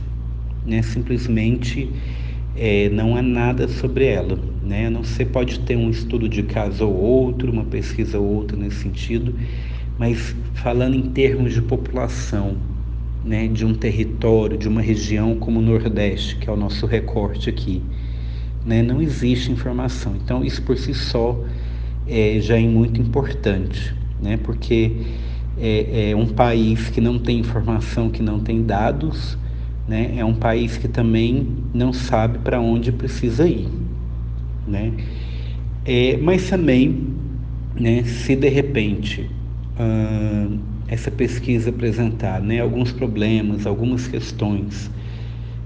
né, 0.67 0.83
simplesmente 0.83 1.89
é, 2.57 2.89
não 2.89 3.17
há 3.17 3.23
nada 3.23 3.69
sobre 3.69 4.07
ela. 4.07 4.37
Né, 4.65 4.91
não 4.91 5.05
se 5.05 5.25
pode 5.25 5.61
ter 5.61 5.77
um 5.77 5.89
estudo 5.89 6.29
de 6.29 6.43
caso 6.43 6.87
ou 6.87 6.95
outro, 6.95 7.53
uma 7.53 7.65
pesquisa 7.65 8.19
ou 8.19 8.27
outra 8.27 8.57
nesse 8.57 8.77
sentido, 8.79 9.35
mas 9.97 10.35
falando 10.55 10.97
em 10.97 11.11
termos 11.11 11.55
de 11.55 11.63
população, 11.63 12.57
né, 13.25 13.47
de 13.47 13.65
um 13.65 13.75
território, 13.75 14.59
de 14.59 14.69
uma 14.69 14.81
região 14.81 15.37
como 15.37 15.61
o 15.61 15.63
Nordeste, 15.63 16.37
que 16.37 16.49
é 16.49 16.53
o 16.53 16.57
nosso 16.57 16.87
recorte 16.87 17.49
aqui. 17.49 17.83
Né, 18.65 18.83
não 18.83 19.01
existe 19.01 19.51
informação. 19.51 20.15
Então, 20.17 20.45
isso 20.45 20.63
por 20.63 20.77
si 20.77 20.95
só 20.95 21.43
é, 22.07 22.39
já 22.41 22.59
é 22.59 22.67
muito 22.67 23.01
importante, 23.01 23.95
né, 24.21 24.37
porque 24.37 24.93
é, 25.59 26.11
é 26.11 26.17
um 26.17 26.27
país 26.27 26.89
que 26.91 27.01
não 27.01 27.19
tem 27.19 27.39
informação, 27.39 28.11
que 28.11 28.23
não 28.23 28.41
tem 28.41 28.63
dados, 28.63 29.39
né, 29.87 30.15
é 30.17 30.25
um 30.25 30.35
país 30.35 30.77
que 30.77 30.89
também 30.89 31.47
não 31.75 31.93
sabe 31.93 32.39
para 32.39 32.61
onde 32.61 32.93
precisa 32.93 33.49
ir. 33.49 33.69
Né? 34.67 34.93
É, 35.85 36.17
mas 36.17 36.49
também, 36.49 37.15
né, 37.75 38.05
se 38.05 38.37
de 38.37 38.49
repente. 38.49 39.29
Hum, 39.79 40.72
essa 40.93 41.11
pesquisa 41.11 41.71
apresentar 41.71 42.43
né, 42.43 42.61
alguns 42.61 42.93
problemas, 42.93 43.67
algumas 43.67 44.07
questões 44.07 44.91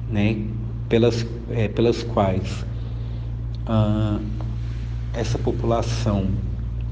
né, 0.09 0.37
pelas, 0.89 1.27
é, 1.51 1.67
pelas 1.67 2.05
quais 2.05 2.65
ah, 3.67 4.21
essa 5.13 5.37
população 5.37 6.27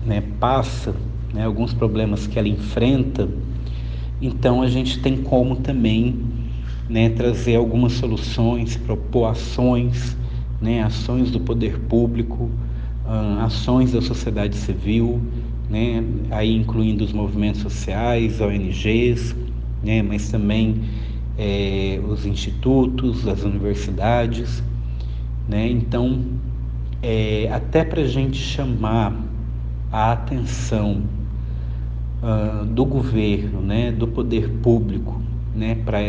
né, 0.04 0.20
passa, 0.40 0.96
né, 1.32 1.44
alguns 1.44 1.72
problemas 1.72 2.26
que 2.26 2.36
ela 2.36 2.48
enfrenta, 2.48 3.28
então 4.20 4.62
a 4.62 4.66
gente 4.66 4.98
tem 5.00 5.22
como 5.22 5.54
também 5.54 6.20
né, 6.88 7.10
trazer 7.10 7.54
algumas 7.54 7.92
soluções, 7.92 8.76
propor 8.76 9.26
ações, 9.26 10.16
né, 10.60 10.82
ações 10.82 11.30
do 11.30 11.38
poder 11.38 11.78
público, 11.78 12.50
ações 13.40 13.92
da 13.92 14.00
sociedade 14.00 14.56
civil, 14.56 15.20
né, 15.68 16.04
aí 16.30 16.54
incluindo 16.54 17.04
os 17.04 17.12
movimentos 17.12 17.61
sociais, 17.61 18.40
ONGs, 18.40 19.35
né, 19.83 20.02
mas 20.02 20.30
também 20.30 20.83
é, 21.38 22.00
os 22.06 22.26
institutos, 22.26 23.26
as 23.26 23.42
universidades, 23.42 24.62
né, 25.49 25.68
então 25.68 26.21
é, 27.02 27.50
até 27.52 27.85
para 27.85 28.02
a 28.02 28.06
gente 28.06 28.38
chamar 28.38 29.14
a 29.92 30.12
atenção 30.12 31.02
uh, 32.23 32.64
do 32.64 32.85
governo, 32.85 33.61
né, 33.61 33.92
do 33.92 34.09
poder 34.09 34.49
público, 34.62 35.21
né, 35.54 35.76
para 35.85 36.00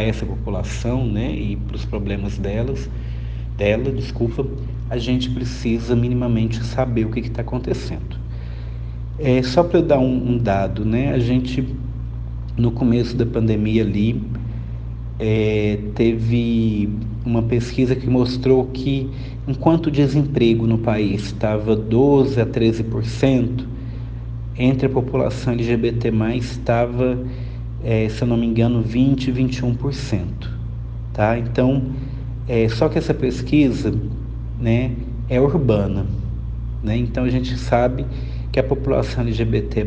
essa 0.00 0.24
população, 0.24 1.06
né, 1.06 1.30
e 1.30 1.56
para 1.56 1.76
os 1.76 1.84
problemas 1.84 2.38
delas, 2.38 2.88
dela, 3.56 3.90
desculpa, 3.90 4.46
a 4.88 4.96
gente 4.96 5.28
precisa 5.28 5.94
minimamente 5.94 6.64
saber 6.64 7.04
o 7.04 7.10
que 7.10 7.20
está 7.20 7.42
acontecendo. 7.42 8.16
É, 9.18 9.42
só 9.42 9.62
para 9.62 9.78
eu 9.78 9.82
dar 9.82 9.98
um, 9.98 10.32
um, 10.32 10.38
dado, 10.38 10.84
né, 10.84 11.12
a 11.12 11.18
gente 11.18 11.66
no 12.56 12.70
começo 12.70 13.16
da 13.16 13.24
pandemia 13.24 13.82
ali 13.82 14.22
é, 15.18 15.78
teve 15.94 16.90
uma 17.24 17.42
pesquisa 17.42 17.96
que 17.96 18.08
mostrou 18.08 18.66
que 18.66 19.10
enquanto 19.48 19.86
o 19.86 19.90
desemprego 19.90 20.66
no 20.66 20.78
país 20.78 21.24
estava 21.26 21.74
12 21.74 22.40
a 22.40 22.46
13%, 22.46 23.64
entre 24.58 24.86
a 24.86 24.90
população 24.90 25.52
LGBT+, 25.52 26.10
estava, 26.36 27.18
é, 27.84 28.08
se 28.08 28.22
eu 28.22 28.28
não 28.28 28.36
me 28.36 28.46
engano, 28.46 28.82
20 28.82 29.32
21%. 29.32 30.20
Tá? 31.12 31.38
Então, 31.38 31.82
é, 32.48 32.68
só 32.68 32.88
que 32.88 32.98
essa 32.98 33.14
pesquisa 33.14 33.94
né, 34.60 34.92
é 35.28 35.40
urbana. 35.40 36.06
Né? 36.82 36.96
Então, 36.96 37.24
a 37.24 37.30
gente 37.30 37.56
sabe 37.58 38.06
que 38.52 38.60
a 38.60 38.62
população 38.62 39.24
LGBT+, 39.24 39.84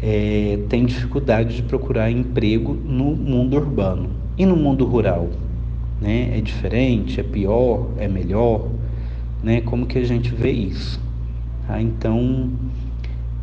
é, 0.00 0.58
tem 0.68 0.86
dificuldade 0.86 1.56
de 1.56 1.62
procurar 1.62 2.10
emprego 2.10 2.74
no 2.74 3.16
mundo 3.16 3.56
urbano. 3.56 4.10
E 4.36 4.46
no 4.46 4.56
mundo 4.56 4.84
rural? 4.84 5.30
Né? 6.00 6.38
É 6.38 6.40
diferente? 6.40 7.18
É 7.18 7.22
pior? 7.22 7.90
É 7.98 8.06
melhor? 8.06 8.68
Né? 9.42 9.60
Como 9.60 9.86
que 9.86 9.98
a 9.98 10.04
gente 10.04 10.32
vê 10.32 10.52
isso? 10.52 11.00
Tá? 11.66 11.80
Então, 11.82 12.52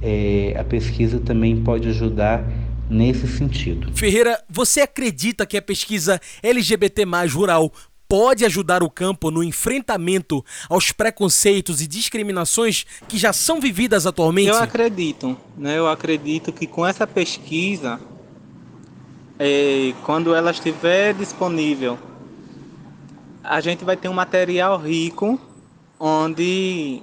é, 0.01 0.55
a 0.57 0.63
pesquisa 0.63 1.19
também 1.19 1.57
pode 1.61 1.89
ajudar 1.89 2.49
nesse 2.89 3.27
sentido. 3.27 3.91
Ferreira, 3.93 4.41
você 4.49 4.81
acredita 4.81 5.45
que 5.45 5.57
a 5.57 5.61
pesquisa 5.61 6.19
LGBT 6.43 7.03
rural 7.33 7.71
pode 8.07 8.45
ajudar 8.45 8.83
o 8.83 8.89
campo 8.89 9.31
no 9.31 9.43
enfrentamento 9.43 10.43
aos 10.69 10.91
preconceitos 10.91 11.81
e 11.81 11.87
discriminações 11.87 12.85
que 13.07 13.17
já 13.17 13.33
são 13.33 13.59
vividas 13.59 14.05
atualmente? 14.05 14.49
Eu 14.49 14.57
acredito, 14.57 15.37
né? 15.57 15.77
Eu 15.77 15.87
acredito 15.87 16.51
que 16.51 16.67
com 16.67 16.85
essa 16.85 17.05
pesquisa, 17.05 17.99
é, 19.39 19.93
quando 20.03 20.33
ela 20.33 20.51
estiver 20.51 21.13
disponível, 21.13 21.97
a 23.43 23.61
gente 23.61 23.83
vai 23.83 23.95
ter 23.95 24.09
um 24.09 24.13
material 24.13 24.77
rico 24.77 25.39
onde 25.99 27.01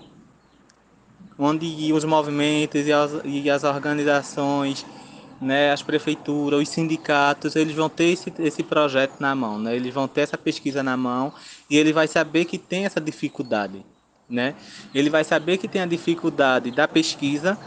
onde 1.39 1.93
os 1.93 2.05
movimentos 2.05 2.87
e 2.87 2.93
as, 2.93 3.11
e 3.25 3.51
as 3.51 3.65
organizações, 3.65 4.87
né, 5.43 5.73
as 5.73 5.83
prefeituras, 5.83 6.61
os 6.61 6.69
sindicatos, 6.69 7.57
eles 7.57 7.75
vão 7.75 7.89
ter 7.89 8.05
esse, 8.05 8.33
esse 8.39 8.63
projeto 8.63 9.21
na 9.21 9.35
mão, 9.35 9.59
né? 9.59 9.75
eles 9.75 9.93
vão 9.93 10.07
ter 10.07 10.21
essa 10.23 10.39
pesquisa 10.39 10.83
na 10.83 10.97
mão 10.97 11.33
e 11.69 11.77
ele 11.77 11.93
vai 11.93 12.07
saber 12.07 12.45
que 12.45 12.57
tem 12.57 12.85
essa 12.85 13.01
dificuldade. 13.01 13.85
Né? 14.31 14.55
Ele 14.95 15.11
vai 15.11 15.25
saber 15.25 15.59
que 15.59 15.67
tem 15.67 15.83
a 15.83 15.87
dificuldade 15.87 16.71
da 16.71 16.87
pesquisa, 16.87 17.59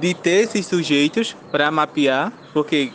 de 0.00 0.14
ter 0.14 0.44
esses 0.44 0.66
sujeitos 0.66 1.36
para 1.50 1.70
mapear, 1.70 2.32
porque 2.52 2.92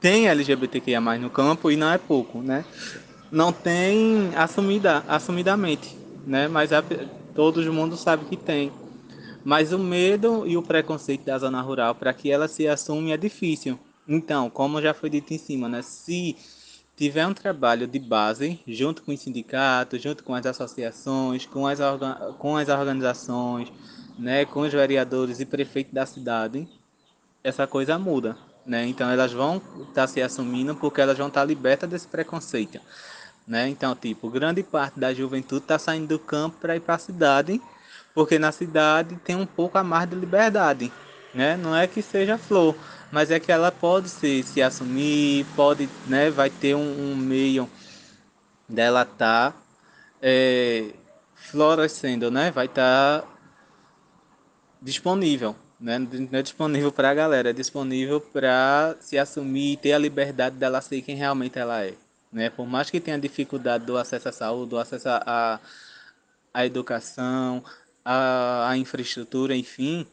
tem 0.00 0.28
LGBTQIA 0.28 1.00
no 1.00 1.30
campo 1.30 1.70
e 1.70 1.76
não 1.76 1.90
é 1.90 1.98
pouco, 1.98 2.42
né? 2.42 2.64
Não 3.30 3.52
tem 3.52 4.32
assumida, 4.34 5.04
assumidamente, 5.08 5.96
né? 6.26 6.48
Mas 6.48 6.72
a, 6.72 6.82
todo 7.34 7.72
mundo 7.72 7.96
sabe 7.96 8.24
que 8.26 8.36
tem. 8.36 8.72
Mas 9.44 9.72
o 9.72 9.78
medo 9.78 10.46
e 10.46 10.56
o 10.56 10.62
preconceito 10.62 11.24
da 11.24 11.38
zona 11.38 11.60
rural 11.60 11.94
para 11.94 12.12
que 12.12 12.30
ela 12.30 12.46
se 12.46 12.68
assume 12.68 13.12
é 13.12 13.16
difícil. 13.16 13.78
Então, 14.06 14.48
como 14.50 14.80
já 14.80 14.92
foi 14.94 15.10
dito 15.10 15.32
em 15.32 15.38
cima, 15.38 15.68
né, 15.68 15.82
se 15.82 16.36
tiver 16.96 17.26
um 17.26 17.34
trabalho 17.34 17.86
de 17.86 17.98
base, 17.98 18.60
junto 18.66 19.02
com 19.02 19.12
os 19.12 19.20
sindicatos, 19.20 20.00
junto 20.00 20.22
com 20.22 20.34
as 20.34 20.46
associações, 20.46 21.46
com 21.46 21.66
as, 21.66 21.78
com 22.38 22.56
as 22.56 22.68
organizações, 22.68 23.72
né, 24.18 24.44
com 24.44 24.60
os 24.60 24.72
vereadores 24.72 25.40
e 25.40 25.46
prefeitos 25.46 25.92
da 25.92 26.06
cidade, 26.06 26.68
essa 27.42 27.66
coisa 27.66 27.98
muda. 27.98 28.36
Né? 28.64 28.86
Então, 28.86 29.10
elas 29.10 29.32
vão 29.32 29.56
estar 29.56 29.92
tá 29.92 30.06
se 30.06 30.22
assumindo 30.22 30.74
porque 30.76 31.00
elas 31.00 31.18
vão 31.18 31.28
estar 31.28 31.40
tá 31.40 31.46
libertas 31.46 31.90
desse 31.90 32.06
preconceito. 32.06 32.80
Né? 33.46 33.68
Então, 33.68 33.94
tipo, 33.96 34.30
grande 34.30 34.62
parte 34.62 35.00
da 35.00 35.12
juventude 35.12 35.62
está 35.62 35.78
saindo 35.78 36.06
do 36.06 36.18
campo 36.18 36.58
para 36.60 36.76
ir 36.76 36.80
para 36.80 36.94
a 36.94 36.98
cidade 36.98 37.60
porque 38.14 38.38
na 38.38 38.52
cidade 38.52 39.16
tem 39.24 39.36
um 39.36 39.46
pouco 39.46 39.78
a 39.78 39.84
mais 39.84 40.08
de 40.08 40.16
liberdade, 40.16 40.92
né? 41.34 41.56
Não 41.56 41.74
é 41.74 41.86
que 41.86 42.02
seja 42.02 42.36
flor, 42.36 42.74
mas 43.10 43.30
é 43.30 43.40
que 43.40 43.50
ela 43.50 43.72
pode 43.72 44.08
se, 44.08 44.42
se 44.42 44.62
assumir, 44.62 45.46
pode, 45.56 45.88
né? 46.06 46.30
Vai 46.30 46.50
ter 46.50 46.74
um, 46.74 47.12
um 47.12 47.16
meio 47.16 47.68
dela 48.68 49.04
tá, 49.04 49.54
é, 50.20 50.90
florescendo, 51.34 52.30
né? 52.30 52.50
Vai 52.50 52.66
estar 52.66 53.22
tá 53.22 53.28
disponível, 54.80 55.56
né? 55.80 55.98
Não 55.98 56.38
é 56.38 56.42
disponível 56.42 56.92
para 56.92 57.10
a 57.10 57.14
galera, 57.14 57.50
é 57.50 57.52
disponível 57.52 58.20
para 58.20 58.96
se 59.00 59.18
assumir 59.18 59.72
e 59.72 59.76
ter 59.76 59.92
a 59.92 59.98
liberdade 59.98 60.56
dela 60.56 60.80
ser 60.80 61.02
quem 61.02 61.16
realmente 61.16 61.58
ela 61.58 61.84
é, 61.84 61.94
né? 62.32 62.50
Por 62.50 62.66
mais 62.66 62.90
que 62.90 63.00
tenha 63.00 63.18
dificuldade 63.18 63.84
do 63.86 63.96
acesso 63.96 64.28
à 64.28 64.32
saúde, 64.32 64.70
do 64.70 64.78
acesso 64.78 65.08
à, 65.08 65.60
à 66.52 66.66
educação, 66.66 67.62
a, 68.04 68.70
a 68.70 68.76
infraestrutura, 68.76 69.54
enfim, 69.54 70.06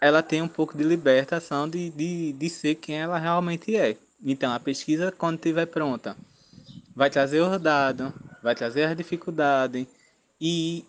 ela 0.00 0.22
tem 0.22 0.40
um 0.40 0.48
pouco 0.48 0.76
de 0.76 0.82
libertação 0.82 1.68
de, 1.68 1.90
de, 1.90 2.32
de 2.32 2.50
ser 2.50 2.76
quem 2.76 2.96
ela 2.96 3.18
realmente 3.18 3.76
é. 3.76 3.96
Então, 4.22 4.52
a 4.52 4.60
pesquisa, 4.60 5.12
quando 5.12 5.36
estiver 5.36 5.66
pronta, 5.66 6.16
vai 6.94 7.10
trazer 7.10 7.40
os 7.40 7.60
dados, 7.60 8.12
vai 8.42 8.54
trazer 8.54 8.84
as 8.84 8.96
dificuldades 8.96 9.86
e, 10.40 10.84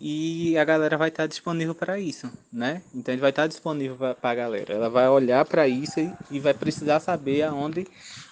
e 0.52 0.58
a 0.58 0.64
galera 0.64 0.96
vai 0.96 1.08
estar 1.08 1.26
disponível 1.26 1.74
para 1.74 1.98
isso, 1.98 2.30
né? 2.50 2.82
Então, 2.94 3.12
ele 3.12 3.20
vai 3.20 3.30
estar 3.30 3.46
disponível 3.46 3.96
para 3.96 4.16
a 4.30 4.34
galera. 4.34 4.72
Ela 4.72 4.88
vai 4.88 5.08
olhar 5.08 5.44
para 5.44 5.68
isso 5.68 6.00
e, 6.00 6.12
e, 6.30 6.40
vai 6.40 6.54
precisar 6.54 7.00
saber 7.00 7.42
aonde 7.42 7.86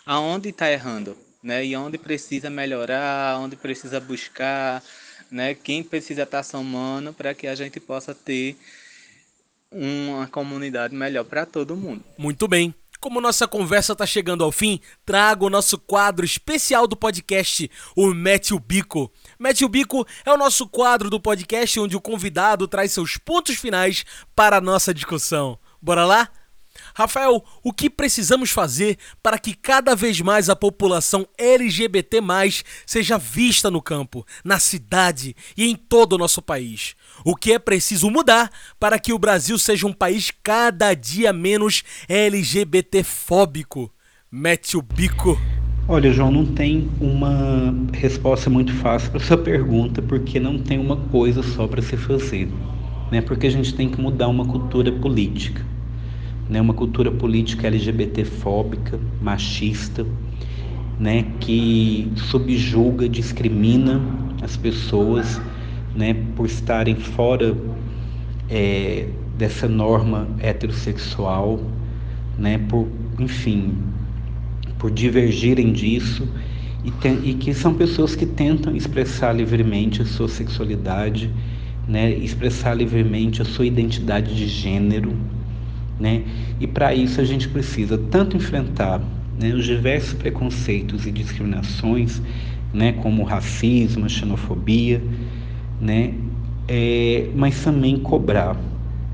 aonde 0.07 0.49
está 0.49 0.71
errando, 0.71 1.17
né? 1.43 1.65
E 1.65 1.77
onde 1.77 1.99
precisa 1.99 2.49
melhorar, 2.49 3.39
onde 3.39 3.55
precisa 3.55 4.01
buscar, 4.01 4.83
né? 5.31 5.55
Quem 5.55 5.83
precisa 5.83 6.23
estar 6.23 6.43
somando 6.43 7.13
para 7.13 7.35
que 7.35 7.47
a 7.47 7.55
gente 7.55 7.79
possa 7.79 8.15
ter 8.15 8.57
uma 9.71 10.27
comunidade 10.27 10.95
melhor 10.95 11.25
para 11.25 11.47
todo 11.47 11.77
mundo. 11.77 12.03
Muito 12.19 12.49
bem. 12.49 12.75
Como 13.01 13.19
nossa 13.19 13.49
conversa 13.49 13.95
está 13.95 14.05
chegando 14.05 14.45
ao 14.45 14.53
fim, 14.53 14.79
trago 15.07 15.47
o 15.47 15.51
nosso 15.51 15.79
quadro 15.79 16.23
especial 16.23 16.87
do 16.87 16.95
podcast, 16.95 17.71
o 17.97 18.13
Mete 18.13 18.53
o 18.53 18.59
Bico. 18.59 19.11
Mete 19.39 19.65
o 19.65 19.71
Bico 19.71 20.07
é 20.23 20.31
o 20.31 20.37
nosso 20.37 20.69
quadro 20.69 21.09
do 21.09 21.19
podcast 21.19 21.81
onde 21.81 21.97
o 21.97 22.01
convidado 22.01 22.69
traz 22.69 22.93
seus 22.93 23.17
pontos 23.17 23.57
finais 23.57 24.05
para 24.37 24.59
a 24.59 24.61
nossa 24.61 24.93
discussão. 24.93 25.59
Bora 25.81 26.05
lá? 26.05 26.29
Rafael, 26.95 27.43
o 27.63 27.73
que 27.73 27.89
precisamos 27.89 28.51
fazer 28.51 28.97
para 29.23 29.39
que 29.39 29.55
cada 29.55 29.95
vez 29.95 30.21
mais 30.21 30.49
a 30.49 30.57
população 30.57 31.27
LGBT 31.39 32.21
seja 32.87 33.19
vista 33.19 33.71
no 33.71 33.83
campo, 33.83 34.27
na 34.45 34.59
cidade 34.59 35.35
e 35.57 35.69
em 35.69 35.77
todo 35.77 36.15
o 36.15 36.19
nosso 36.19 36.43
país? 36.43 36.95
O 37.25 37.35
que 37.35 37.53
é 37.53 37.59
preciso 37.59 38.11
mudar 38.11 38.51
para 38.79 38.99
que 38.99 39.13
o 39.13 39.19
Brasil 39.19 39.59
seja 39.59 39.87
um 39.87 39.93
país 39.93 40.33
cada 40.43 40.95
dia 40.95 41.33
menos 41.33 41.83
LGBTfóbico? 42.09 43.93
Mete 44.31 44.77
o 44.77 44.83
bico. 44.83 45.39
Olha, 45.89 46.13
João, 46.13 46.31
não 46.31 46.47
tem 46.47 46.89
uma 47.01 47.75
resposta 47.93 48.49
muito 48.49 48.73
fácil 48.75 49.11
para 49.11 49.19
sua 49.19 49.37
pergunta, 49.37 50.01
porque 50.01 50.39
não 50.39 50.57
tem 50.57 50.79
uma 50.79 50.97
coisa 50.97 51.43
só 51.43 51.67
para 51.67 51.83
se 51.83 51.97
fazer, 51.97 52.49
né? 53.11 53.21
Porque 53.21 53.49
a 53.49 53.51
gente 53.51 53.75
tem 53.75 53.91
que 53.91 54.01
mudar 54.01 54.29
uma 54.29 54.47
cultura 54.47 54.93
política 54.93 55.67
né, 56.51 56.61
uma 56.61 56.75
cultura 56.75 57.13
política 57.13 57.69
LGBTfóbica, 57.69 58.99
machista, 59.23 60.05
né, 60.99 61.25
que 61.39 62.11
subjuga, 62.17 63.09
discrimina 63.09 64.01
as 64.43 64.57
pessoas 64.57 65.41
né, 65.95 66.15
por 66.35 66.47
estarem 66.47 66.97
fora 66.97 67.57
é, 68.51 69.07
dessa 69.39 69.69
norma 69.69 70.29
heterossexual, 70.41 71.61
né, 72.37 72.59
por, 72.59 72.89
enfim, 73.19 73.79
por 74.77 74.91
divergirem 74.91 75.73
disso 75.73 76.29
e, 76.85 76.91
tem, 76.91 77.21
e 77.23 77.35
que 77.35 77.55
são 77.55 77.75
pessoas 77.75 78.17
que 78.17 78.27
tentam 78.27 78.75
expressar 78.75 79.33
livremente 79.33 80.03
a 80.03 80.05
sua 80.05 80.29
sexualidade, 80.29 81.31
né, 81.87 82.11
expressar 82.11 82.75
livremente 82.75 83.41
a 83.41 83.45
sua 83.45 83.67
identidade 83.67 84.35
de 84.35 84.49
gênero, 84.49 85.15
né, 86.01 86.25
e 86.59 86.67
para 86.67 86.95
isso 86.95 87.21
a 87.21 87.25
gente 87.25 87.47
precisa 87.49 87.99
tanto 88.11 88.37
enfrentar 88.37 89.01
né, 89.39 89.53
os 89.53 89.67
diversos 89.67 90.15
preconceitos 90.15 91.07
e 91.07 91.13
discriminações, 91.13 92.23
né, 92.73 92.93
como 92.93 93.23
o 93.23 93.25
racismo, 93.25 94.07
a 94.07 94.09
xenofobia, 94.09 95.03
né, 95.81 96.15
é, 96.67 97.29
mas 97.35 97.63
também 97.63 97.99
cobrar 97.99 98.57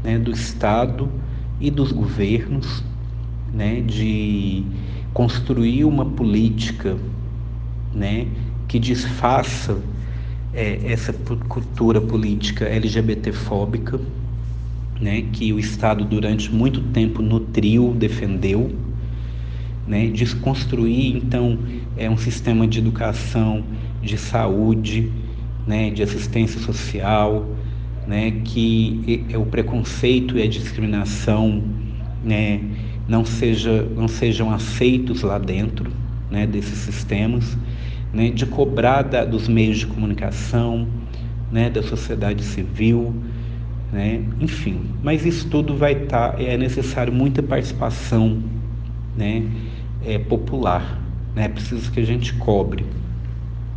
né, 0.05 0.18
do 0.18 0.31
Estado 0.31 1.11
e 1.61 1.70
dos 1.70 1.90
governos 1.90 2.85
né, 3.53 3.81
de 3.81 4.64
construir 5.12 5.85
uma 5.85 6.05
política 6.05 6.96
né, 7.92 8.29
que 8.68 8.79
desfaça 8.79 9.79
é, 10.53 10.81
essa 10.85 11.12
cultura 11.49 12.01
política 12.01 12.66
LGBTfóbica, 12.66 14.01
né, 15.01 15.25
que 15.33 15.53
o 15.53 15.59
Estado 15.59 16.05
durante 16.05 16.53
muito 16.53 16.81
tempo 16.81 17.23
nutriu, 17.23 17.95
defendeu, 17.95 18.75
né, 19.87 20.09
desconstruir 20.09 21.17
então 21.17 21.59
é 21.97 22.11
um 22.11 22.17
sistema 22.17 22.67
de 22.67 22.79
educação, 22.79 23.65
de 24.03 24.19
saúde, 24.19 25.13
né, 25.67 25.91
de 25.91 26.03
assistência 26.03 26.61
social, 26.61 27.47
né, 28.07 28.31
que 28.45 29.25
é 29.29 29.39
o 29.39 29.47
preconceito 29.47 30.39
e 30.39 30.43
a 30.43 30.49
discriminação 30.49 31.63
né, 32.25 32.61
não, 33.09 33.25
seja, 33.25 33.83
não 33.97 34.09
sejam 34.09 34.51
aceitos 34.51 35.23
lá 35.23 35.39
dentro 35.39 35.91
né, 36.31 36.47
desses 36.47 36.79
sistemas, 36.79 37.57
né, 38.13 38.31
de 38.31 38.47
cobrar 38.47 39.03
da, 39.03 39.25
dos 39.25 39.49
meios 39.49 39.79
de 39.79 39.87
comunicação, 39.87 40.87
né, 41.51 41.71
da 41.71 41.83
sociedade 41.83 42.43
civil, 42.43 43.15
né, 43.92 44.22
enfim. 44.40 44.81
Mas 45.03 45.25
isso 45.25 45.49
tudo 45.49 45.77
vai 45.77 45.92
estar, 45.92 46.33
tá, 46.33 46.42
é 46.42 46.57
necessário 46.57 47.12
muita 47.12 47.42
participação 47.42 48.42
né, 49.16 49.44
é, 50.05 50.18
popular, 50.18 51.01
né, 51.35 51.44
é 51.44 51.49
preciso 51.49 51.90
que 51.90 52.01
a 52.01 52.05
gente 52.05 52.35
cobre, 52.35 52.85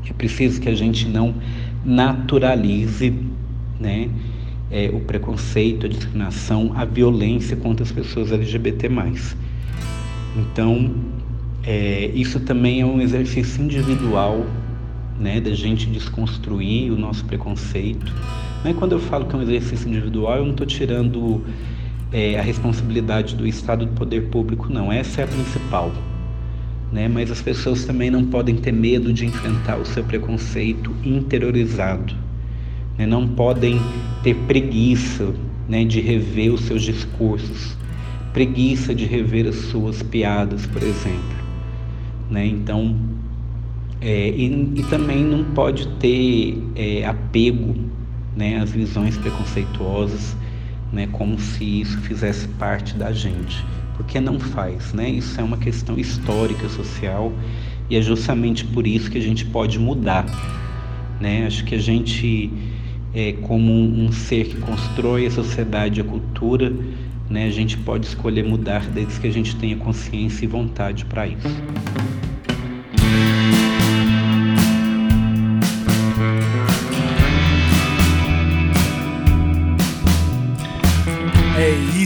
é 0.09 0.13
preciso 0.13 0.59
que 0.59 0.69
a 0.69 0.75
gente 0.75 1.07
não 1.07 1.35
naturalize 1.85 3.13
né, 3.79 4.09
é, 4.71 4.89
o 4.89 4.99
preconceito, 5.01 5.85
a 5.85 5.89
discriminação, 5.89 6.71
a 6.75 6.85
violência 6.85 7.55
contra 7.55 7.83
as 7.83 7.91
pessoas 7.91 8.31
LGBT+. 8.31 8.89
Então, 10.35 10.95
é, 11.63 12.11
isso 12.13 12.39
também 12.39 12.81
é 12.81 12.85
um 12.85 13.01
exercício 13.01 13.63
individual, 13.63 14.45
né, 15.19 15.41
da 15.41 15.51
gente 15.51 15.88
desconstruir 15.88 16.91
o 16.91 16.97
nosso 16.97 17.25
preconceito. 17.25 18.13
Mas 18.63 18.75
quando 18.75 18.93
eu 18.93 18.99
falo 18.99 19.25
que 19.25 19.36
é 19.36 19.39
um 19.39 19.41
exercício 19.41 19.88
individual, 19.89 20.38
eu 20.38 20.45
não 20.45 20.51
estou 20.51 20.65
tirando 20.65 21.43
é, 22.12 22.39
a 22.39 22.41
responsabilidade 22.41 23.36
do 23.36 23.45
Estado 23.45 23.86
do 23.86 23.91
poder 23.93 24.29
público, 24.29 24.71
não. 24.71 24.91
Essa 24.91 25.21
é 25.21 25.23
a 25.23 25.27
principal. 25.27 25.91
Né? 26.91 27.08
Mas 27.08 27.29
as 27.29 27.41
pessoas 27.41 27.86
também 27.86 28.10
não 28.10 28.25
podem 28.25 28.55
ter 28.55 28.71
medo 28.71 29.13
de 29.13 29.25
enfrentar 29.25 29.77
o 29.77 29.86
seu 29.86 30.03
preconceito 30.03 30.95
interiorizado 31.03 32.15
né? 32.99 33.05
não 33.05 33.25
podem 33.25 33.79
ter 34.21 34.36
preguiça 34.36 35.34
né, 35.69 35.86
de 35.86 36.01
rever 36.01 36.53
os 36.53 36.62
seus 36.62 36.84
discursos, 36.84 37.77
preguiça 38.34 38.93
de 38.93 39.05
rever 39.05 39.47
as 39.47 39.55
suas 39.55 40.03
piadas, 40.03 40.67
por 40.67 40.84
exemplo. 40.84 41.39
Né? 42.29 42.45
Então, 42.45 42.97
é, 44.01 44.29
e, 44.29 44.73
e, 44.75 44.83
também 44.83 45.23
não 45.23 45.43
pode 45.43 45.88
ter 45.97 46.57
é, 46.75 47.05
apego 47.05 47.75
né, 48.35 48.59
às 48.62 48.71
visões 48.71 49.17
preconceituosas, 49.17 50.35
né, 50.91 51.07
como 51.12 51.38
se 51.38 51.81
isso 51.81 51.97
fizesse 51.99 52.47
parte 52.47 52.95
da 52.95 53.12
gente, 53.12 53.65
porque 53.97 54.19
não 54.19 54.39
faz. 54.39 54.93
Né? 54.93 55.09
Isso 55.09 55.39
é 55.39 55.43
uma 55.43 55.57
questão 55.57 55.97
histórica, 55.97 56.69
social, 56.69 57.33
e 57.89 57.97
é 57.97 58.01
justamente 58.01 58.63
por 58.65 58.88
isso 58.88 59.12
que 59.12 59.17
a 59.17 59.21
gente 59.21 59.45
pode 59.45 59.77
mudar. 59.77 60.25
Né? 61.19 61.45
Acho 61.45 61.65
que 61.65 61.75
a 61.75 61.79
gente 61.79 62.49
é, 63.13 63.33
como 63.33 63.73
um, 63.73 64.12
ser 64.12 64.45
que 64.47 64.57
constrói 64.57 65.25
a 65.25 65.31
sociedade 65.31 65.99
e 65.99 66.01
a 66.01 66.05
cultura, 66.05 66.71
né, 67.29 67.45
a 67.45 67.51
gente 67.51 67.77
pode 67.77 68.05
escolher 68.05 68.43
mudar 68.43 68.85
desde 68.88 69.19
que 69.19 69.27
a 69.27 69.31
gente 69.31 69.55
tenha 69.55 69.75
consciência 69.75 70.45
e 70.45 70.47
vontade 70.47 71.05
para 71.05 71.27
isso. 71.27 71.47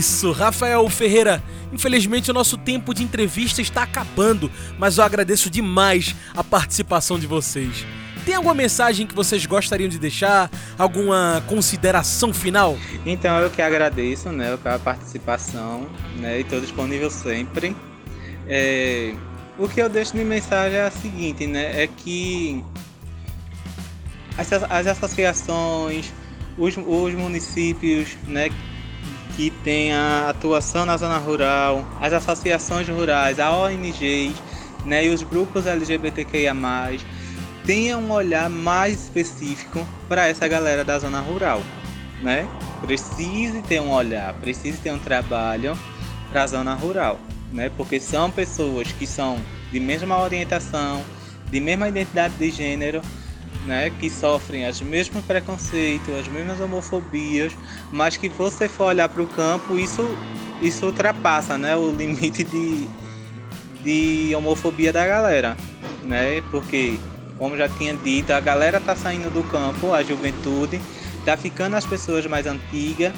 Isso, 0.04 0.32
Rafael 0.32 0.86
Ferreira. 0.90 1.42
Infelizmente, 1.72 2.30
o 2.30 2.34
nosso 2.34 2.58
tempo 2.58 2.92
de 2.92 3.02
entrevista 3.02 3.62
está 3.62 3.84
acabando, 3.84 4.50
mas 4.78 4.98
eu 4.98 5.04
agradeço 5.04 5.48
demais 5.48 6.14
a 6.36 6.44
participação 6.44 7.18
de 7.18 7.26
vocês. 7.26 7.86
Tem 8.26 8.34
alguma 8.34 8.54
mensagem 8.54 9.06
que 9.06 9.14
vocês 9.14 9.46
gostariam 9.46 9.88
de 9.88 9.98
deixar? 9.98 10.50
Alguma 10.76 11.42
consideração 11.46 12.34
final? 12.34 12.76
Então 13.06 13.38
eu 13.38 13.48
que 13.48 13.62
agradeço, 13.62 14.28
né, 14.30 14.58
pela 14.62 14.78
participação, 14.78 15.88
né, 16.18 16.36
e 16.38 16.42
estou 16.42 16.60
disponível 16.60 17.10
sempre. 17.10 17.74
É, 18.46 19.14
o 19.58 19.66
que 19.66 19.80
eu 19.80 19.88
deixo 19.88 20.14
de 20.14 20.22
mensagem 20.22 20.78
é 20.78 20.82
a 20.82 20.90
seguinte, 20.90 21.46
né, 21.46 21.82
é 21.82 21.86
que 21.86 22.62
as, 24.36 24.52
as 24.52 24.86
associações, 24.86 26.12
os, 26.58 26.76
os 26.76 27.14
municípios, 27.14 28.18
né, 28.28 28.50
que 29.36 29.50
tem 29.50 29.92
a 29.92 30.28
atuação 30.28 30.86
na 30.86 30.96
zona 30.96 31.18
rural, 31.18 31.84
as 32.00 32.12
associações 32.12 32.88
rurais, 32.88 33.40
a 33.40 33.50
ONGs, 33.56 34.34
né, 34.84 35.06
e 35.06 35.10
os 35.10 35.22
grupos 35.22 35.66
LGBTQIA+, 35.66 36.54
tenha 37.64 37.96
um 37.96 38.10
olhar 38.12 38.48
mais 38.48 39.04
específico 39.04 39.86
para 40.08 40.28
essa 40.28 40.46
galera 40.46 40.84
da 40.84 40.98
zona 40.98 41.20
rural, 41.20 41.62
né? 42.22 42.46
Precise 42.82 43.62
ter 43.62 43.80
um 43.80 43.90
olhar, 43.90 44.34
precise 44.34 44.76
ter 44.78 44.92
um 44.92 44.98
trabalho 44.98 45.76
para 46.30 46.42
a 46.42 46.46
zona 46.46 46.74
rural, 46.74 47.18
né? 47.50 47.70
Porque 47.74 47.98
são 47.98 48.30
pessoas 48.30 48.92
que 48.92 49.06
são 49.06 49.38
de 49.72 49.80
mesma 49.80 50.20
orientação, 50.20 51.02
de 51.50 51.58
mesma 51.58 51.88
identidade 51.88 52.34
de 52.34 52.50
gênero, 52.50 53.00
né, 53.64 53.90
que 53.98 54.10
sofrem 54.10 54.68
os 54.68 54.80
mesmos 54.80 55.24
preconceitos, 55.24 56.14
as 56.14 56.28
mesmas 56.28 56.60
homofobias, 56.60 57.56
mas 57.90 58.16
que 58.16 58.28
você 58.28 58.68
for 58.68 58.84
olhar 58.84 59.08
para 59.08 59.22
o 59.22 59.26
campo, 59.26 59.78
isso, 59.78 60.02
isso 60.60 60.86
ultrapassa 60.86 61.56
né, 61.56 61.74
o 61.76 61.90
limite 61.90 62.44
de, 62.44 62.88
de 63.82 64.34
homofobia 64.34 64.92
da 64.92 65.06
galera. 65.06 65.56
Né, 66.02 66.42
porque 66.50 66.98
como 67.38 67.56
já 67.56 67.68
tinha 67.68 67.94
dito, 67.96 68.32
a 68.32 68.40
galera 68.40 68.80
tá 68.80 68.94
saindo 68.94 69.30
do 69.30 69.42
campo, 69.44 69.92
a 69.92 70.02
juventude, 70.02 70.80
tá 71.24 71.36
ficando 71.36 71.76
as 71.76 71.86
pessoas 71.86 72.26
mais 72.26 72.46
antigas, 72.46 73.12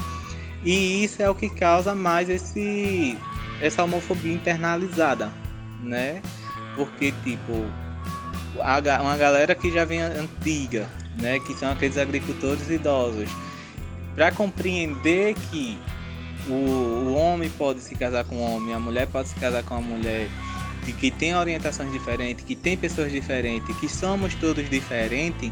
e 0.63 1.03
isso 1.03 1.21
é 1.21 1.29
o 1.29 1.35
que 1.35 1.49
causa 1.49 1.93
mais 1.93 2.29
esse 2.29 3.17
essa 3.61 3.83
homofobia 3.83 4.33
internalizada, 4.33 5.31
né? 5.81 6.21
Porque 6.75 7.11
tipo, 7.23 7.65
uma 9.01 9.17
galera 9.17 9.55
que 9.55 9.71
já 9.71 9.85
vem 9.85 10.01
antiga, 10.01 10.87
né, 11.19 11.39
que 11.39 11.53
são 11.53 11.71
aqueles 11.71 11.97
agricultores 11.97 12.69
idosos, 12.69 13.29
para 14.15 14.31
compreender 14.31 15.35
que 15.51 15.77
o, 16.47 16.53
o 16.53 17.13
homem 17.15 17.49
pode 17.49 17.81
se 17.81 17.95
casar 17.95 18.23
com 18.23 18.35
o 18.35 18.41
homem, 18.41 18.73
a 18.73 18.79
mulher 18.79 19.07
pode 19.07 19.29
se 19.29 19.35
casar 19.35 19.63
com 19.63 19.75
a 19.75 19.81
mulher, 19.81 20.27
que 20.99 21.11
tem 21.11 21.35
orientações 21.35 21.91
diferentes, 21.91 22.45
que 22.45 22.55
tem 22.55 22.77
pessoas 22.77 23.11
diferentes, 23.11 23.75
que 23.77 23.89
somos 23.89 24.33
todos 24.35 24.69
diferentes, 24.69 25.51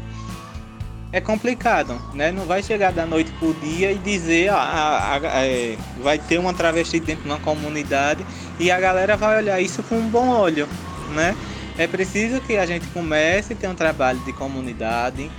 é 1.12 1.20
complicado, 1.20 2.00
né? 2.14 2.32
Não 2.32 2.44
vai 2.44 2.62
chegar 2.62 2.92
da 2.92 3.06
noite 3.06 3.30
pro 3.38 3.54
dia 3.54 3.92
e 3.92 3.98
dizer, 3.98 4.50
ah, 4.50 4.56
ah, 4.56 5.20
ah, 5.22 5.46
é, 5.46 5.76
vai 6.02 6.18
ter 6.18 6.38
uma 6.38 6.52
travesti 6.52 7.00
dentro 7.00 7.22
de 7.22 7.28
uma 7.28 7.38
comunidade 7.38 8.24
e 8.58 8.70
a 8.70 8.80
galera 8.80 9.16
vai 9.16 9.38
olhar 9.38 9.60
isso 9.60 9.82
com 9.84 9.96
um 9.96 10.08
bom 10.08 10.28
olho, 10.28 10.68
né? 11.14 11.36
É 11.78 11.86
preciso 11.86 12.40
que 12.40 12.56
a 12.56 12.64
gente 12.64 12.86
comece 12.88 13.52
a 13.52 13.56
ter 13.56 13.68
um 13.68 13.74
trabalho 13.74 14.18
de 14.20 14.32
comunidade, 14.32 15.30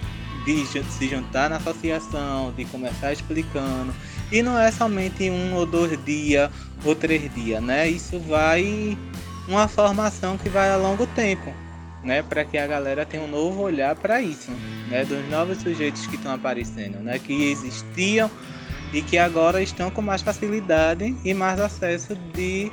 de 0.45 0.65
se 0.65 1.07
juntar 1.07 1.49
na 1.49 1.57
associação, 1.57 2.53
de 2.55 2.63
começar 2.65 3.11
explicando. 3.11 3.93
E 4.31 4.41
não 4.41 4.57
é 4.57 4.71
somente 4.71 5.29
um 5.29 5.55
ou 5.55 5.65
dois 5.65 5.97
dias 6.05 6.49
ou 6.85 6.93
três 6.93 7.33
dias, 7.33 7.61
né? 7.61 7.87
Isso 7.87 8.19
vai 8.19 8.97
uma 9.47 9.67
formação 9.67 10.37
que 10.37 10.49
vai 10.49 10.69
a 10.69 10.75
longo 10.75 11.07
tempo, 11.07 11.53
né, 12.03 12.21
para 12.21 12.43
que 12.43 12.57
a 12.57 12.67
galera 12.67 13.05
tenha 13.05 13.23
um 13.23 13.27
novo 13.27 13.61
olhar 13.61 13.95
para 13.95 14.21
isso, 14.21 14.51
né, 14.89 15.05
dos 15.05 15.27
novos 15.29 15.59
sujeitos 15.59 16.05
que 16.05 16.17
estão 16.17 16.33
aparecendo, 16.33 16.99
né, 16.99 17.17
que 17.17 17.49
existiam 17.49 18.29
e 18.93 19.01
que 19.01 19.17
agora 19.17 19.61
estão 19.61 19.89
com 19.89 20.01
mais 20.01 20.21
facilidade 20.21 21.15
e 21.23 21.33
mais 21.33 21.59
acesso 21.59 22.15
de 22.33 22.71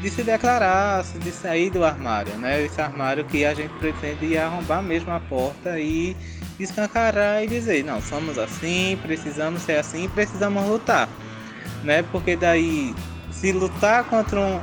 de 0.00 0.10
se 0.10 0.22
declarar, 0.22 1.04
de 1.04 1.30
sair 1.30 1.70
do 1.70 1.84
armário, 1.84 2.34
né? 2.34 2.62
Esse 2.62 2.80
armário 2.80 3.24
que 3.24 3.44
a 3.44 3.54
gente 3.54 3.72
pretende 3.78 4.36
arrombar 4.36 4.82
mesmo 4.82 5.10
a 5.10 5.20
porta 5.20 5.78
e 5.78 6.16
escancarar 6.58 7.42
e 7.42 7.46
dizer, 7.46 7.84
não, 7.84 8.00
somos 8.00 8.38
assim, 8.38 8.98
precisamos 9.02 9.62
ser 9.62 9.78
assim, 9.78 10.08
precisamos 10.08 10.66
lutar, 10.66 11.08
né? 11.82 12.02
Porque 12.12 12.36
daí, 12.36 12.94
se 13.30 13.52
lutar 13.52 14.04
contra 14.04 14.38
um, 14.38 14.60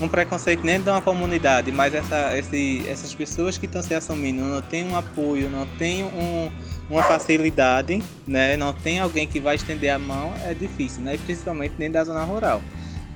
um 0.00 0.08
preconceito 0.08 0.62
dentro 0.62 0.84
de 0.84 0.90
uma 0.90 1.02
comunidade, 1.02 1.72
mas 1.72 1.94
essa, 1.94 2.36
esse, 2.38 2.84
essas 2.88 3.14
pessoas 3.14 3.58
que 3.58 3.66
estão 3.66 3.82
se 3.82 3.94
assumindo 3.94 4.42
não 4.42 4.62
têm 4.62 4.84
um 4.88 4.96
apoio, 4.96 5.50
não 5.50 5.66
têm 5.78 6.04
um, 6.04 6.50
uma 6.88 7.02
facilidade, 7.02 8.02
né? 8.26 8.56
Não 8.56 8.72
tem 8.72 9.00
alguém 9.00 9.26
que 9.26 9.40
vai 9.40 9.56
estender 9.56 9.90
a 9.90 9.98
mão, 9.98 10.32
é 10.44 10.54
difícil, 10.54 11.02
né? 11.02 11.18
Principalmente 11.24 11.74
dentro 11.76 11.94
da 11.94 12.04
zona 12.04 12.22
rural. 12.22 12.62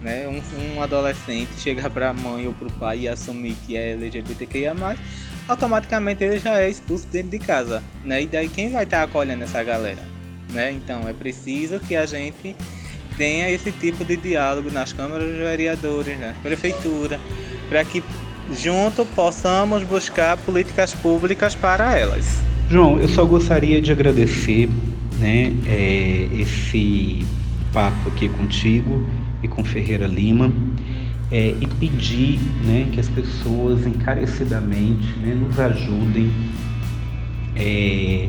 Né? 0.01 0.27
Um, 0.27 0.77
um 0.77 0.83
adolescente 0.83 1.51
chegar 1.59 1.91
para 1.91 2.11
a 2.11 2.15
mãe 2.15 2.47
ou 2.47 2.55
para 2.55 2.69
o 2.69 2.73
pai 2.73 3.01
e 3.01 3.09
assumir 3.09 3.55
que 3.67 3.77
é 3.77 3.93
LGBTQIA+, 3.93 4.75
automaticamente 5.47 6.25
ele 6.25 6.39
já 6.39 6.61
é 6.61 6.71
expulso 6.71 7.07
dentro 7.09 7.31
de 7.31 7.39
casa, 7.39 7.83
né? 8.05 8.23
E 8.23 8.27
daí 8.27 8.49
quem 8.49 8.71
vai 8.71 8.85
estar 8.85 8.99
tá 8.99 9.03
acolhendo 9.05 9.45
essa 9.45 9.63
galera, 9.63 10.03
né? 10.51 10.73
Então 10.73 11.09
é 11.09 11.13
preciso 11.13 11.81
que 11.81 11.97
a 11.97 12.07
gente 12.07 12.57
tenha 13.17 13.51
esse 13.51 13.71
tipo 13.73 14.05
de 14.05 14.17
diálogo 14.17 14.71
nas 14.71 14.93
câmaras 14.93 15.29
de 15.29 15.39
vereadores, 15.39 16.19
na 16.19 16.33
prefeitura, 16.43 17.21
para 17.69 17.85
que 17.85 18.03
junto 18.53 19.05
possamos 19.05 19.83
buscar 19.83 20.37
políticas 20.39 20.95
públicas 20.95 21.55
para 21.55 21.99
elas. 21.99 22.39
João, 22.71 23.01
eu 23.01 23.09
só 23.09 23.25
gostaria 23.25 23.83
de 23.83 23.93
agradecer, 23.93 24.69
né, 25.19 25.53
é, 25.67 26.29
esse 26.33 27.27
papo 27.73 28.09
aqui 28.09 28.29
contigo 28.29 29.07
e 29.43 29.49
com 29.49 29.65
Ferreira 29.65 30.07
Lima 30.07 30.53
é, 31.31 31.55
e 31.61 31.67
pedir 31.79 32.41
né, 32.65 32.89
que 32.93 32.99
as 32.99 33.09
pessoas 33.09 33.87
encarecidamente 33.87 35.07
né, 35.21 35.35
nos 35.35 35.57
ajudem 35.59 36.31
é, 37.55 38.29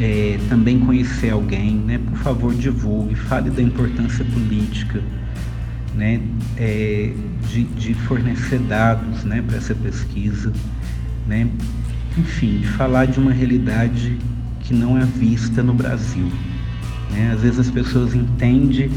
é, 0.00 0.38
também 0.48 0.80
conhecer 0.80 1.30
alguém, 1.30 1.74
né, 1.74 1.98
por 1.98 2.16
favor 2.18 2.54
divulgue, 2.54 3.14
fale 3.14 3.50
da 3.50 3.60
importância 3.60 4.24
política, 4.24 5.02
né, 5.94 6.20
é, 6.56 7.12
de, 7.48 7.64
de, 7.64 7.94
fornecer 7.94 8.58
dados, 8.60 9.24
né, 9.24 9.44
para 9.46 9.58
essa 9.58 9.74
pesquisa, 9.74 10.52
né, 11.26 11.46
enfim, 12.16 12.58
de 12.58 12.68
falar 12.68 13.06
de 13.06 13.20
uma 13.20 13.32
realidade 13.32 14.16
que 14.60 14.72
não 14.72 14.96
é 14.96 15.04
vista 15.04 15.62
no 15.62 15.74
Brasil. 15.74 16.30
Né? 17.12 17.32
Às 17.32 17.42
vezes 17.42 17.58
as 17.58 17.70
pessoas 17.70 18.14
entendem, 18.14 18.90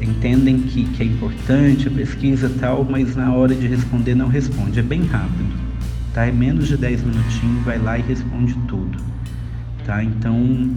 entendem 0.00 0.60
que, 0.60 0.84
que 0.84 1.02
é 1.02 1.06
importante 1.06 1.88
a 1.88 1.90
pesquisa 1.90 2.50
tal, 2.60 2.84
mas 2.84 3.16
na 3.16 3.32
hora 3.32 3.54
de 3.54 3.66
responder 3.66 4.14
não 4.14 4.28
responde. 4.28 4.78
É 4.78 4.82
bem 4.82 5.04
rápido. 5.04 5.52
Tá? 6.14 6.26
É 6.26 6.32
menos 6.32 6.68
de 6.68 6.76
10 6.76 7.02
minutinhos, 7.04 7.64
vai 7.64 7.78
lá 7.78 7.98
e 7.98 8.02
responde 8.02 8.54
tudo. 8.66 8.98
Tá? 9.84 10.02
Então 10.02 10.70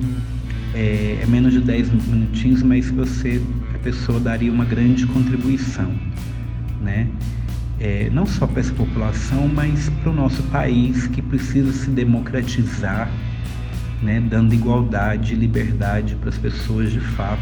é, 0.73 1.19
é 1.21 1.25
menos 1.27 1.53
de 1.53 1.59
10 1.59 1.91
minutinhos, 2.07 2.63
mas 2.63 2.89
você, 2.89 3.41
a 3.73 3.77
pessoa 3.79 4.19
daria 4.19 4.51
uma 4.51 4.65
grande 4.65 5.05
contribuição. 5.05 5.91
Né? 6.81 7.07
É, 7.79 8.09
não 8.11 8.25
só 8.25 8.47
para 8.47 8.59
essa 8.59 8.73
população, 8.73 9.47
mas 9.47 9.89
para 10.01 10.11
o 10.11 10.15
nosso 10.15 10.41
país 10.43 11.07
que 11.07 11.21
precisa 11.21 11.71
se 11.71 11.89
democratizar 11.89 13.09
né, 14.03 14.19
dando 14.19 14.53
igualdade 14.53 15.33
e 15.33 15.37
liberdade 15.37 16.15
para 16.15 16.29
as 16.29 16.37
pessoas 16.37 16.91
de 16.91 16.99
fato 16.99 17.41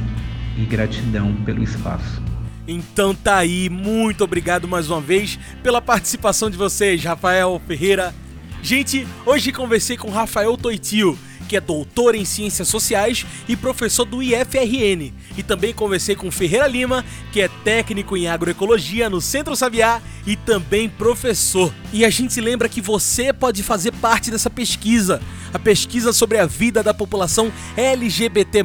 e 0.58 0.66
gratidão 0.66 1.36
pelo 1.46 1.64
espaço. 1.64 2.33
Então 2.68 3.14
tá 3.14 3.38
aí, 3.38 3.70
muito 3.70 4.24
obrigado 4.24 4.68
mais 4.68 4.90
uma 4.90 5.02
vez 5.02 5.38
pela 5.62 5.82
participação 5.82 6.50
de 6.50 6.58
vocês, 6.58 7.04
Rafael 7.04 7.62
Ferreira. 7.68 8.16
Gente, 8.62 9.06
hoje 9.26 9.52
conversei 9.52 9.98
com 9.98 10.10
Rafael 10.10 10.56
Toitio, 10.56 11.20
que 11.50 11.58
é 11.58 11.62
doutor 11.62 12.16
em 12.16 12.24
Ciências 12.24 12.70
Sociais 12.70 13.26
e 13.50 13.58
professor 13.58 14.06
do 14.06 14.24
IFRN. 14.24 15.14
E 15.38 15.44
também 15.44 15.74
conversei 15.74 16.16
com 16.16 16.32
Ferreira 16.32 16.66
Lima, 16.66 17.04
que 17.34 17.42
é 17.42 17.50
técnico 17.66 18.16
em 18.16 18.30
agroecologia 18.30 19.10
no 19.10 19.20
Centro 19.20 19.58
Sabiá 19.58 20.02
e 20.26 20.38
também 20.38 20.88
professor. 20.88 21.74
E 21.92 22.06
a 22.06 22.10
gente 22.10 22.40
lembra 22.40 22.70
que 22.70 22.80
você 22.80 23.34
pode 23.34 23.62
fazer 23.62 23.92
parte 23.92 24.32
dessa 24.32 24.50
pesquisa, 24.50 25.22
a 25.54 25.60
pesquisa 25.60 26.12
sobre 26.12 26.40
a 26.40 26.46
vida 26.46 26.82
da 26.82 26.94
população 26.94 27.52
LGBT+, 27.78 28.64